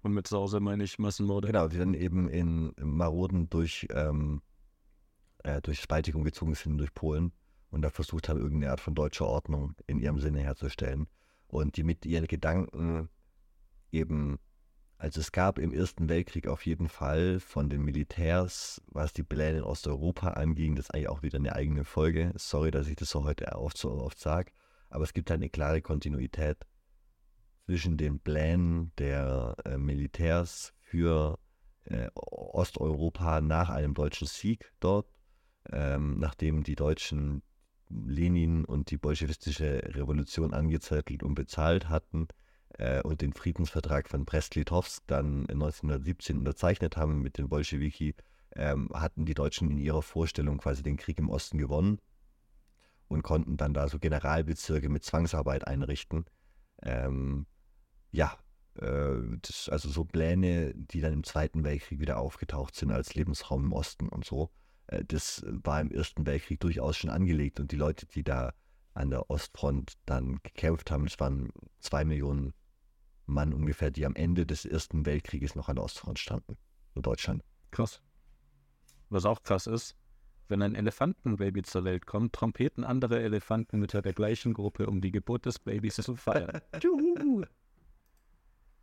[0.05, 1.47] und mit Sause meine ich Massenmorde.
[1.47, 4.43] Genau, die dann eben in Maroden durch, ähm,
[5.39, 7.31] äh, durch Spaltigung gezogen sind durch Polen
[7.71, 11.07] und da versucht haben, irgendeine Art von deutscher Ordnung in ihrem Sinne herzustellen.
[11.47, 13.09] Und die mit ihren Gedanken
[13.91, 14.37] eben,
[14.99, 19.57] also es gab im Ersten Weltkrieg auf jeden Fall von den Militärs, was die Pläne
[19.57, 22.31] in Osteuropa anging, das ist eigentlich auch wieder eine eigene Folge.
[22.35, 24.51] Sorry, dass ich das so heute oft so oft sage,
[24.91, 26.57] aber es gibt halt eine klare Kontinuität
[27.65, 31.39] zwischen den Plänen der äh, Militärs für
[31.85, 35.07] äh, Osteuropa nach einem deutschen Sieg dort,
[35.71, 37.41] ähm, nachdem die Deutschen
[37.89, 42.27] Lenin und die bolschewistische Revolution angezettelt und bezahlt hatten
[42.77, 48.15] äh, und den Friedensvertrag von Brest-Litovsk dann 1917 unterzeichnet haben mit den Bolschewiki,
[48.55, 51.99] ähm, hatten die Deutschen in ihrer Vorstellung quasi den Krieg im Osten gewonnen
[53.07, 56.25] und konnten dann da so Generalbezirke mit Zwangsarbeit einrichten.
[56.81, 57.45] Ähm,
[58.15, 58.37] ja,
[58.75, 63.65] äh, das, also so Pläne, die dann im Zweiten Weltkrieg wieder aufgetaucht sind als Lebensraum
[63.65, 64.49] im Osten und so,
[64.87, 68.53] äh, das war im Ersten Weltkrieg durchaus schon angelegt und die Leute, die da
[68.93, 71.49] an der Ostfront dann gekämpft haben, das waren
[71.79, 72.53] zwei Millionen
[73.25, 76.57] Mann ungefähr, die am Ende des Ersten Weltkrieges noch an der Ostfront standen,
[76.93, 77.43] in Deutschland.
[77.71, 78.01] Krass.
[79.09, 79.97] Was auch krass ist,
[80.47, 85.45] wenn ein Elefantenbaby zur Welt kommt, trompeten andere Elefantenmütter der gleichen Gruppe, um die Geburt
[85.45, 86.61] des Babys zu feiern.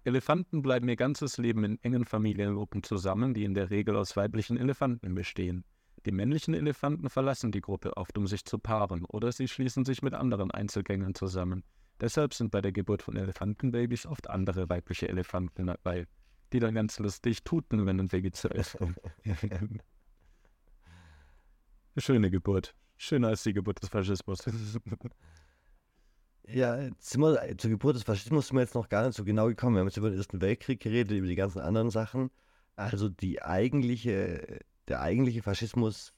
[0.04, 4.56] Elefanten bleiben ihr ganzes Leben in engen Familiengruppen zusammen, die in der Regel aus weiblichen
[4.56, 5.64] Elefanten bestehen.
[6.04, 10.02] Die männlichen Elefanten verlassen die Gruppe oft, um sich zu paaren, oder sie schließen sich
[10.02, 11.62] mit anderen Einzelgängern zusammen.
[12.00, 16.06] Deshalb sind bei der Geburt von Elefantenbabys oft andere weibliche Elefanten dabei.
[16.52, 18.98] die dann ganz lustig tuten, wenn ein Vegetarier kommt.
[21.96, 22.74] Schöne Geburt.
[22.98, 24.44] Schöner als die Geburt des Faschismus.
[26.52, 29.76] Ja, wir, zur Geburt des Faschismus sind wir jetzt noch gar nicht so genau gekommen.
[29.76, 32.30] Wir haben jetzt über den Ersten Weltkrieg geredet, über die ganzen anderen Sachen.
[32.76, 36.12] Also die eigentliche, der eigentliche Faschismus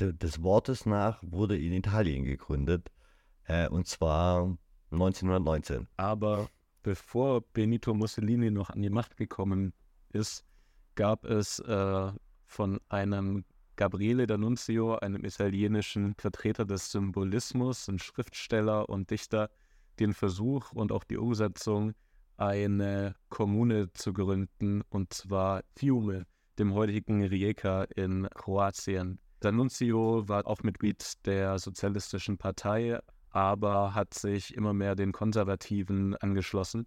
[0.00, 2.90] de, des Wortes nach wurde in Italien gegründet.
[3.44, 4.56] Äh, und zwar
[4.90, 5.86] 1919.
[5.96, 6.48] Aber
[6.82, 9.72] bevor Benito Mussolini noch an die Macht gekommen
[10.12, 10.44] ist,
[10.96, 12.12] gab es äh,
[12.44, 13.44] von einem
[13.80, 19.48] Gabriele D'Annunzio, einem italienischen Vertreter des Symbolismus, ein Schriftsteller und Dichter,
[19.98, 21.94] den Versuch und auch die Umsetzung,
[22.36, 26.26] eine Kommune zu gründen, und zwar Fiume,
[26.58, 29.18] dem heutigen Rijeka in Kroatien.
[29.42, 32.98] D'Annunzio war auch Mitglied der Sozialistischen Partei,
[33.30, 36.86] aber hat sich immer mehr den Konservativen angeschlossen.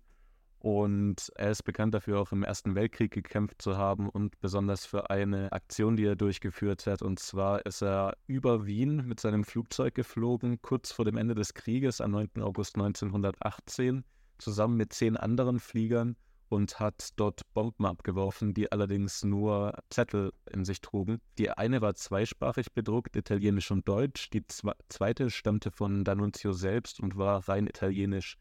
[0.64, 5.09] Und er ist bekannt dafür, auch im Ersten Weltkrieg gekämpft zu haben und besonders für
[5.09, 7.01] eine Aktion, die er durchgeführt hat.
[7.01, 11.53] Und zwar ist er über Wien mit seinem Flugzeug geflogen, kurz vor dem Ende des
[11.53, 12.41] Krieges am 9.
[12.41, 14.05] August 1918,
[14.38, 16.16] zusammen mit zehn anderen Fliegern
[16.47, 21.20] und hat dort Bomben abgeworfen, die allerdings nur Zettel in sich trugen.
[21.39, 24.30] Die eine war zweisprachig bedruckt, italienisch und deutsch.
[24.30, 24.45] Die
[24.88, 28.38] zweite stammte von D'Annunzio selbst und war rein italienisch.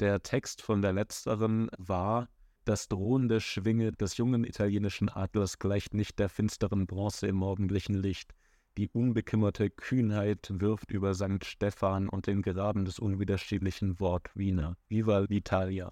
[0.00, 2.28] Der Text von der letzteren war,
[2.64, 8.32] das drohende Schwinge des jungen italienischen Adlers gleicht nicht der finsteren Bronze im morgendlichen Licht.
[8.76, 11.44] Die unbekümmerte Kühnheit wirft über St.
[11.44, 14.76] Stephan und den Graben des unwiderstehlichen Wort Wiener.
[14.88, 15.90] Viva l'Italia!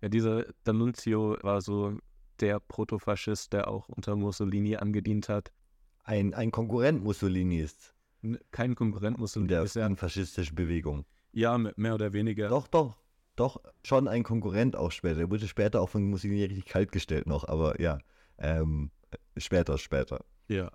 [0.00, 1.98] Ja, dieser D'Annunzio war so
[2.38, 5.50] der Protofaschist, der auch unter Mussolini angedient hat.
[6.04, 7.94] Ein, ein Konkurrent Mussolini ist.
[8.52, 9.46] Kein Konkurrent Mussolini.
[9.46, 11.04] In der ist ja, faschistischen Bewegung.
[11.34, 12.48] Ja, mehr oder weniger.
[12.48, 12.96] Doch, doch.
[13.36, 15.16] Doch, schon ein Konkurrent auch später.
[15.16, 17.98] Der wurde später auch von Mussolini richtig kalt gestellt noch, aber ja,
[18.38, 18.92] ähm,
[19.36, 20.24] später, später.
[20.46, 20.70] Ja.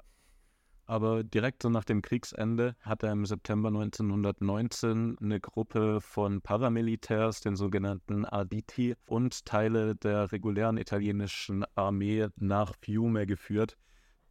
[0.85, 7.41] Aber direkt so nach dem Kriegsende hat er im September 1919 eine Gruppe von Paramilitärs,
[7.41, 13.77] den sogenannten Arditi, und Teile der regulären italienischen Armee nach Fiume geführt,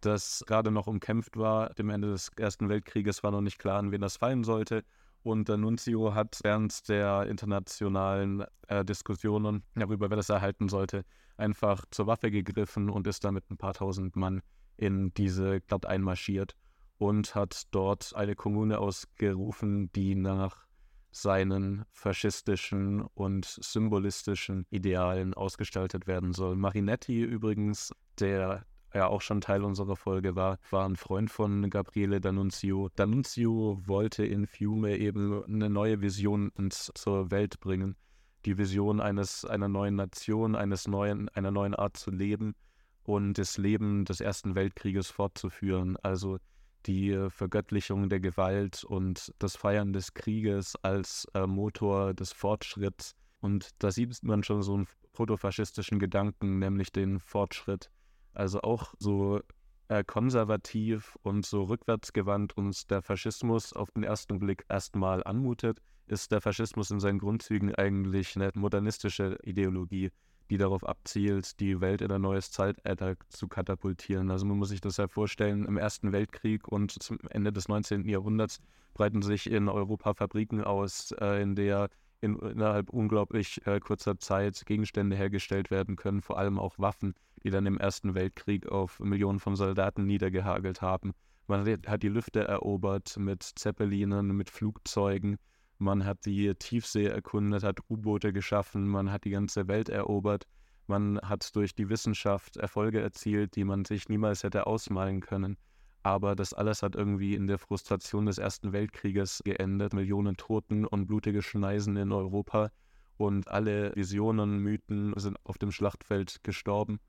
[0.01, 1.73] das gerade noch umkämpft war.
[1.75, 4.85] Dem Ende des Ersten Weltkrieges war noch nicht klar, an wen das fallen sollte.
[5.23, 11.05] Und der Nunzio hat während der internationalen äh, Diskussionen darüber, wer das erhalten sollte,
[11.37, 14.43] einfach zur Waffe gegriffen und ist dann mit ein paar tausend Mann
[14.77, 16.55] in diese Stadt einmarschiert
[16.99, 20.67] und hat dort eine Kommune ausgerufen, die nach
[21.11, 26.57] seinen faschistischen und symbolistischen Idealen ausgestaltet werden soll.
[26.57, 32.19] Marinetti übrigens, der ja auch schon Teil unserer Folge war, war ein Freund von Gabriele
[32.19, 32.91] D'Annunzio.
[32.97, 37.97] D'Annunzio wollte in Fiume eben eine neue Vision zur Welt bringen.
[38.45, 42.55] Die Vision eines, einer neuen Nation, eines neuen, einer neuen Art zu leben
[43.03, 45.97] und das Leben des Ersten Weltkrieges fortzuführen.
[46.03, 46.39] Also
[46.87, 53.15] die Vergöttlichung der Gewalt und das Feiern des Krieges als äh, Motor des Fortschritts.
[53.41, 57.91] Und da sieht man schon so einen protofaschistischen Gedanken, nämlich den Fortschritt
[58.39, 59.41] also auch so
[59.89, 66.31] äh, konservativ und so rückwärtsgewandt uns der Faschismus auf den ersten Blick erstmal anmutet, ist
[66.33, 70.11] der Faschismus in seinen Grundzügen eigentlich eine modernistische Ideologie,
[70.51, 74.31] die darauf abzielt, die Welt in ein neues Zeitalter zu katapultieren.
[74.31, 78.09] Also man muss sich das ja vorstellen, im Ersten Weltkrieg und zum Ende des 19.
[78.09, 78.61] Jahrhunderts
[78.95, 81.89] breiten sich in Europa Fabriken aus, äh, in der
[82.21, 87.15] in, innerhalb unglaublich äh, kurzer Zeit Gegenstände hergestellt werden können, vor allem auch Waffen,
[87.49, 91.15] die dann im Ersten Weltkrieg auf Millionen von Soldaten niedergehagelt haben.
[91.47, 95.39] Man hat die Lüfte erobert mit Zeppelinen, mit Flugzeugen.
[95.79, 100.45] Man hat die Tiefsee erkundet, hat U-Boote geschaffen, man hat die ganze Welt erobert.
[100.89, 105.57] Man hat durch die Wissenschaft Erfolge erzielt, die man sich niemals hätte ausmalen können.
[106.03, 109.95] Aber das alles hat irgendwie in der Frustration des Ersten Weltkrieges geendet.
[109.95, 112.71] Millionen Toten und blutige Schneisen in Europa.
[113.17, 117.01] Und alle Visionen, Mythen sind auf dem Schlachtfeld gestorben.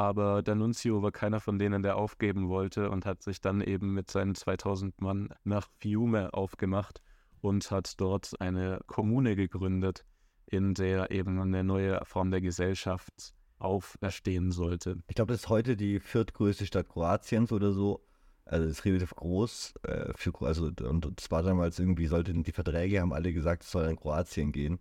[0.00, 4.10] Aber D'Annunzio war keiner von denen, der aufgeben wollte und hat sich dann eben mit
[4.10, 7.02] seinen 2000 Mann nach Fiume aufgemacht
[7.42, 10.06] und hat dort eine Kommune gegründet,
[10.46, 14.96] in der eben eine neue Form der Gesellschaft auferstehen sollte.
[15.08, 18.02] Ich glaube, das ist heute die viertgrößte Stadt Kroatiens oder so.
[18.46, 19.74] Also es ist relativ groß.
[19.82, 23.70] Äh, für, also, und es war damals irgendwie, sollten die Verträge haben alle gesagt, es
[23.70, 24.78] soll in Kroatien gehen.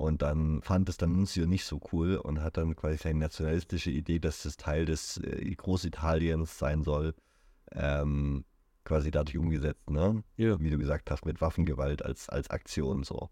[0.00, 3.90] Und dann fand es dann Nunzio nicht so cool und hat dann quasi seine nationalistische
[3.90, 7.14] Idee, dass das Teil des äh, Großitaliens sein soll,
[7.72, 8.46] ähm,
[8.82, 10.24] quasi dadurch umgesetzt, ne?
[10.38, 10.58] Ja.
[10.58, 13.28] Wie du gesagt hast, mit Waffengewalt als, als Aktion so.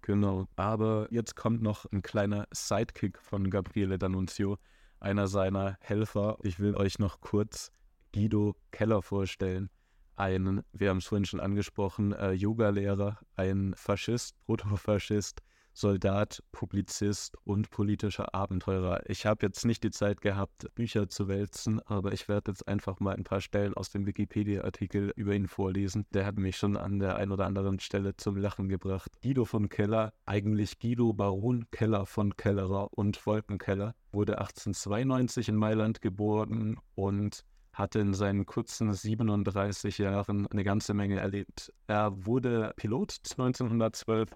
[0.00, 0.46] Genau.
[0.56, 4.56] Aber jetzt kommt noch ein kleiner Sidekick von Gabriele D'Annunzio,
[5.00, 6.38] einer seiner Helfer.
[6.42, 7.70] Ich will euch noch kurz
[8.14, 9.68] Guido Keller vorstellen.
[10.16, 15.42] Ein, wir haben es vorhin schon angesprochen, äh, Yogalehrer, ein Faschist, Protofaschist,
[15.78, 19.08] Soldat, Publizist und politischer Abenteurer.
[19.08, 22.98] Ich habe jetzt nicht die Zeit gehabt, Bücher zu wälzen, aber ich werde jetzt einfach
[22.98, 26.04] mal ein paar Stellen aus dem Wikipedia-Artikel über ihn vorlesen.
[26.12, 29.12] Der hat mich schon an der einen oder anderen Stelle zum Lachen gebracht.
[29.22, 36.00] Guido von Keller, eigentlich Guido Baron Keller von Kellerer und Wolkenkeller, wurde 1892 in Mailand
[36.00, 41.72] geboren und hatte in seinen kurzen 37 Jahren eine ganze Menge erlebt.
[41.86, 44.28] Er wurde Pilot 1912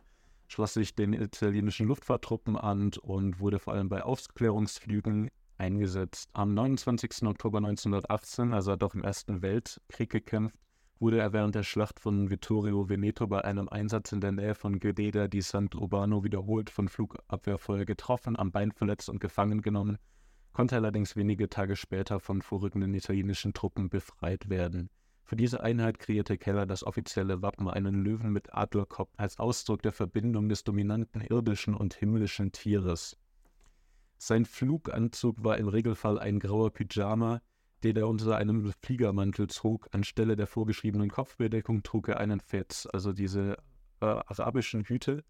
[0.53, 6.29] schloss sich den italienischen Luftfahrttruppen an und wurde vor allem bei Aufklärungsflügen eingesetzt.
[6.35, 7.23] Am 29.
[7.23, 10.57] Oktober 1918, also hat auch im Ersten Weltkrieg gekämpft,
[11.01, 14.79] wurde er während der Schlacht von Vittorio Veneto bei einem Einsatz in der Nähe von
[14.79, 19.97] Greda di Sant'Urbano wiederholt von Flugabwehrfeuer getroffen, am Bein verletzt und gefangen genommen,
[20.53, 24.91] konnte allerdings wenige Tage später von vorrückenden italienischen Truppen befreit werden.
[25.25, 29.93] Für diese Einheit kreierte Keller das offizielle Wappen, einen Löwen mit Adlerkopf, als Ausdruck der
[29.93, 33.17] Verbindung des dominanten irdischen und himmlischen Tieres.
[34.19, 37.41] Sein Fluganzug war im Regelfall ein grauer Pyjama,
[37.83, 39.89] den er unter einem Fliegermantel trug.
[39.93, 43.57] Anstelle der vorgeschriebenen Kopfbedeckung trug er einen Fetz, also diese
[44.01, 45.25] äh, arabischen Hüte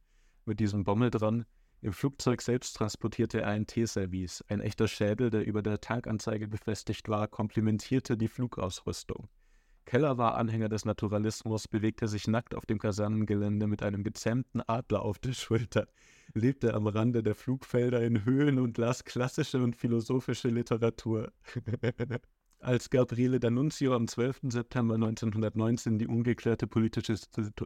[0.44, 1.46] mit diesem Bommel dran.
[1.80, 4.44] Im Flugzeug selbst transportierte er ein Teeservice.
[4.48, 9.28] Ein echter Schädel, der über der Taganzeige befestigt war, komplementierte die Flugausrüstung.
[9.84, 15.02] Keller war Anhänger des Naturalismus, bewegte sich nackt auf dem Kasernengelände mit einem gezähmten Adler
[15.02, 15.86] auf der Schulter,
[16.34, 21.32] lebte am Rande der Flugfelder in Höhlen und las klassische und philosophische Literatur.
[22.60, 24.42] Als Gabriele D'Annunzio am 12.
[24.44, 27.16] September 1919 die ungeklärte politische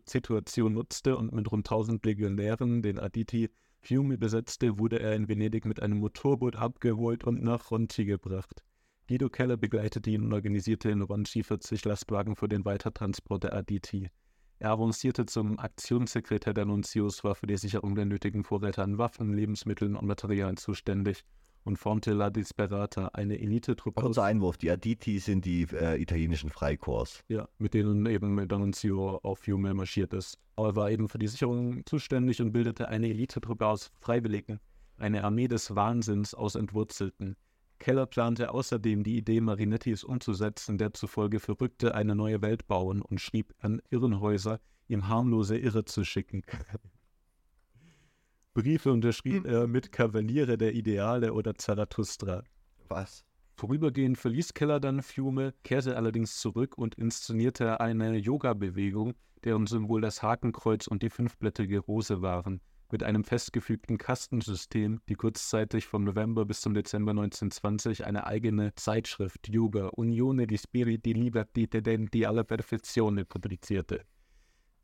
[0.07, 3.51] Situation nutzte und mit rund 1000 Legionären den Aditi
[3.81, 8.65] Fiume besetzte, wurde er in Venedig mit einem Motorboot abgeholt und nach Ronchi gebracht.
[9.09, 14.11] Guido Keller begleitete ihn und organisierte in Ronchi 40 Lastwagen für den Weitertransport der Aditi.
[14.59, 19.33] Er avancierte zum Aktionssekretär der Nuntius, war für die Sicherung der nötigen Vorräte an Waffen,
[19.33, 21.25] Lebensmitteln und Materialien zuständig
[21.63, 24.01] und formte La Disperata, eine Elitetruppe.
[24.01, 27.23] Kurzer Einwurf, die Aditi sind die äh, italienischen Freikorps.
[27.29, 30.37] Ja, mit denen eben D'Annunzio auf Fiume marschiert ist.
[30.57, 34.59] Aber er war eben für die Sicherung zuständig und bildete eine Elitetruppe aus Freiwilligen,
[34.99, 37.37] eine Armee des Wahnsinns aus Entwurzelten.
[37.79, 43.21] Keller plante außerdem, die Idee Marinettis umzusetzen, der zufolge Verrückte eine neue Welt bauen und
[43.21, 46.43] schrieb an Irrenhäuser, ihm harmlose Irre zu schicken.
[48.55, 49.51] Briefe unterschrieb hm.
[49.51, 52.43] er mit Kavaliere der Ideale oder Zarathustra.
[52.89, 53.25] Was?
[53.55, 59.15] Vorübergehend verließ Keller dann Fiume, kehrte allerdings zurück und inszenierte eine Yoga-Bewegung,
[59.45, 62.61] deren Symbol das Hakenkreuz und die fünfblättrige Rose waren
[62.93, 69.49] mit einem festgefügten Kastensystem, die kurzzeitig vom November bis zum Dezember 1920 eine eigene Zeitschrift
[69.49, 74.05] Yoga Unione di Spiriti Liberti Tedenti alla Perfezione publizierte.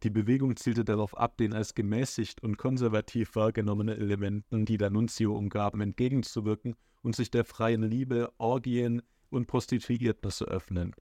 [0.02, 5.80] Die Bewegung zielte darauf ab, den als gemäßigt und konservativ wahrgenommenen Elementen, die D'Annunzio umgaben,
[5.80, 10.94] entgegenzuwirken und sich der freien Liebe, Orgien und Prostituierten zu öffnen.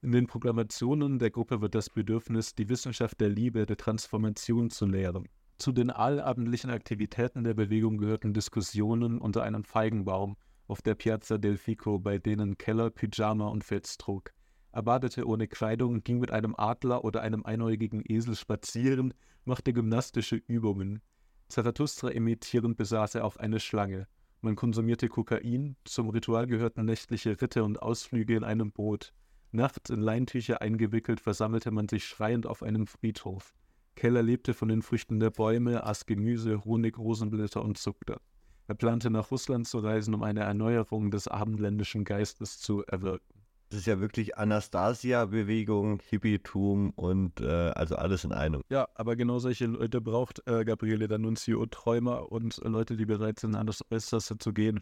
[0.00, 4.86] In den Proklamationen der Gruppe wird das Bedürfnis, die Wissenschaft der Liebe, der Transformation zu
[4.86, 5.28] lehren.
[5.62, 10.36] Zu den allabendlichen Aktivitäten der Bewegung gehörten Diskussionen unter einem Feigenbaum
[10.66, 14.32] auf der Piazza del Fico, bei denen Keller Pyjama und Fels trug.
[14.72, 20.34] Er badete ohne Kleidung, ging mit einem Adler oder einem einäugigen Esel spazieren, machte gymnastische
[20.34, 21.00] Übungen.
[21.46, 24.08] Zarathustra imitierend besaß er auch eine Schlange.
[24.40, 29.14] Man konsumierte Kokain, zum Ritual gehörten nächtliche Ritte und Ausflüge in einem Boot.
[29.52, 33.54] Nachts in Leintücher eingewickelt versammelte man sich schreiend auf einem Friedhof.
[33.94, 38.20] Keller lebte von den Früchten der Bäume, aß Gemüse, Honig, Rosenblätter und Zucker.
[38.68, 43.42] Er plante nach Russland zu reisen, um eine Erneuerung des abendländischen Geistes zu erwirken.
[43.68, 48.60] Das ist ja wirklich Anastasia-Bewegung, Hippietum und äh, also alles in einem.
[48.70, 53.54] Ja, aber genau solche Leute braucht äh, Gabriele D'Annunzio, Träumer und Leute, die bereit sind,
[53.54, 54.80] an das Äußerste zu gehen.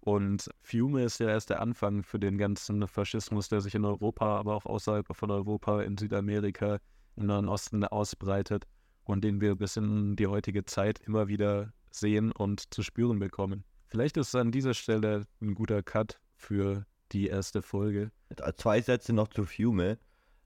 [0.00, 4.38] Und Fiume ist ja erst der Anfang für den ganzen Faschismus, der sich in Europa,
[4.38, 6.78] aber auch außerhalb von Europa, in Südamerika,
[7.16, 8.66] im Nahen Osten ausbreitet
[9.04, 13.64] und den wir bis in die heutige Zeit immer wieder sehen und zu spüren bekommen.
[13.86, 18.10] Vielleicht ist an dieser Stelle ein guter Cut für die erste Folge.
[18.56, 19.98] Zwei Sätze noch zu Fiume.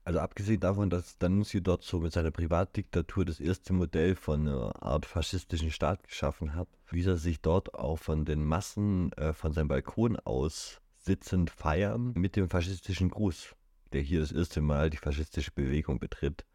[0.03, 4.81] Also abgesehen davon, dass Danunzio dort so mit seiner Privatdiktatur das erste Modell von einer
[4.81, 9.53] Art faschistischen Staat geschaffen hat, wie er sich dort auch von den Massen äh, von
[9.53, 13.55] seinem Balkon aus sitzend feiern mit dem faschistischen Gruß,
[13.93, 16.45] der hier das erste Mal die faschistische Bewegung betritt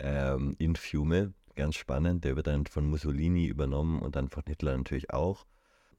[0.00, 1.34] ähm, in Fiume.
[1.54, 2.24] Ganz spannend.
[2.24, 5.46] Der wird dann von Mussolini übernommen und dann von Hitler natürlich auch.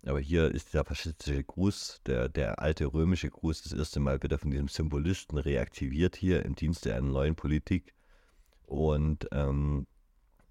[0.05, 4.37] Aber hier ist dieser faschistische Gruß, der, der alte römische Gruß, das erste Mal wieder
[4.37, 7.93] von diesem Symbolisten reaktiviert hier im Dienste einer neuen Politik.
[8.67, 9.87] Und ähm,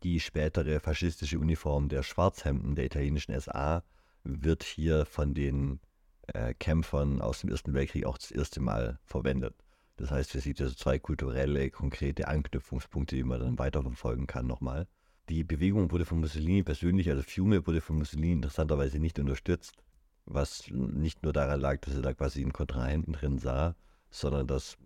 [0.03, 3.85] die spätere faschistische Uniform der Schwarzhemden der italienischen SA
[4.25, 5.81] wird hier von den
[6.29, 9.64] äh, Kämpfern aus dem Ersten Weltkrieg auch das erste Mal verwendet.
[9.97, 14.87] Das heißt, wir sehen also zwei kulturelle, konkrete Anknüpfungspunkte, die man dann weiterverfolgen kann nochmal.
[15.29, 19.83] Die Bewegung wurde von Mussolini persönlich, also Fiume wurde von Mussolini interessanterweise nicht unterstützt,
[20.27, 23.75] was nicht nur daran lag, dass er da quasi einen Kontrahenten drin sah,
[24.11, 24.77] sondern dass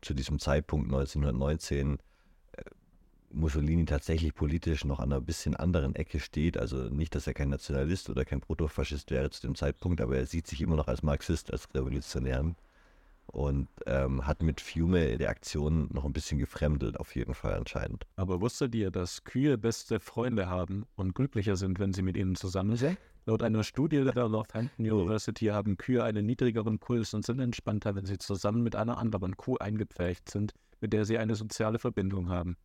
[0.00, 1.98] zu diesem Zeitpunkt 1919
[2.52, 2.62] äh,
[3.30, 6.58] Mussolini tatsächlich politisch noch an einer bisschen anderen Ecke steht.
[6.58, 10.26] Also nicht, dass er kein Nationalist oder kein Protofaschist wäre zu dem Zeitpunkt, aber er
[10.26, 12.54] sieht sich immer noch als Marxist, als Revolutionär
[13.32, 18.06] und ähm, hat mit Fiume der Aktion noch ein bisschen gefremdelt, auf jeden Fall anscheinend.
[18.16, 22.34] Aber wusstet ihr, dass Kühe beste Freunde haben und glücklicher sind, wenn sie mit ihnen
[22.34, 22.98] zusammen sind?
[23.26, 28.06] Laut einer Studie der Northampton University haben Kühe einen niedrigeren Puls und sind entspannter, wenn
[28.06, 32.56] sie zusammen mit einer anderen Kuh eingepfercht sind, mit der sie eine soziale Verbindung haben.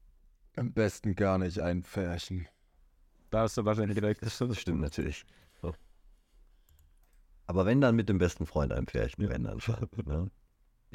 [0.56, 2.48] Am besten gar nicht einpferchen.
[3.30, 4.24] Da hast du wahrscheinlich direkt.
[4.24, 5.26] Das stimmt natürlich.
[5.62, 5.74] So.
[7.48, 9.88] Aber wenn dann mit dem besten Freund einpferchen, wenn dann schon.
[10.06, 10.32] Ne?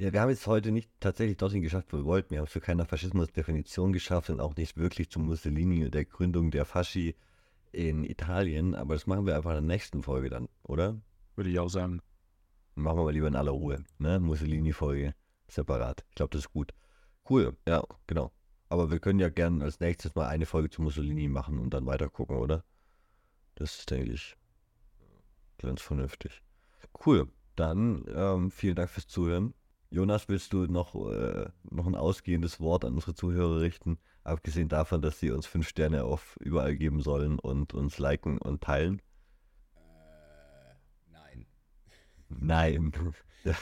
[0.00, 2.30] Ja, wir haben jetzt heute nicht tatsächlich dorthin geschafft, wo wir wollten.
[2.30, 6.06] Wir haben es für keine Faschismusdefinition geschafft und auch nicht wirklich zu Mussolini und der
[6.06, 7.16] Gründung der Fasci
[7.70, 8.74] in Italien.
[8.74, 10.98] Aber das machen wir einfach in der nächsten Folge dann, oder?
[11.36, 12.00] Würde ich auch sagen.
[12.76, 14.18] Machen wir mal lieber in aller Ruhe, ne?
[14.20, 15.14] Mussolini-Folge
[15.48, 16.02] separat.
[16.08, 16.72] Ich glaube, das ist gut.
[17.28, 18.32] Cool, ja, genau.
[18.70, 21.84] Aber wir können ja gerne als nächstes mal eine Folge zu Mussolini machen und dann
[21.84, 22.64] weiter gucken, oder?
[23.54, 24.34] Das ist, denke ich,
[25.58, 26.42] ganz vernünftig.
[27.04, 27.28] Cool.
[27.54, 29.52] Dann ähm, vielen Dank fürs Zuhören.
[29.90, 33.98] Jonas, willst du noch, äh, noch ein ausgehendes Wort an unsere Zuhörer richten?
[34.22, 38.62] Abgesehen davon, dass sie uns fünf Sterne auf überall geben sollen und uns liken und
[38.62, 39.02] teilen?
[39.74, 40.74] Äh,
[41.10, 41.46] nein.
[42.28, 42.92] Nein.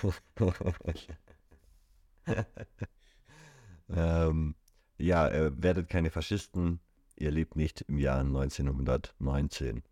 [3.88, 4.54] ähm,
[4.98, 6.80] ja, äh, werdet keine Faschisten.
[7.16, 9.82] Ihr lebt nicht im Jahr 1919.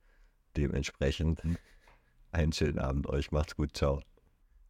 [0.55, 1.43] Dementsprechend
[2.31, 3.33] einen schönen Abend euch.
[3.33, 3.75] Macht's gut.
[3.75, 4.03] Ciao.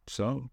[0.05, 0.49] Ciao.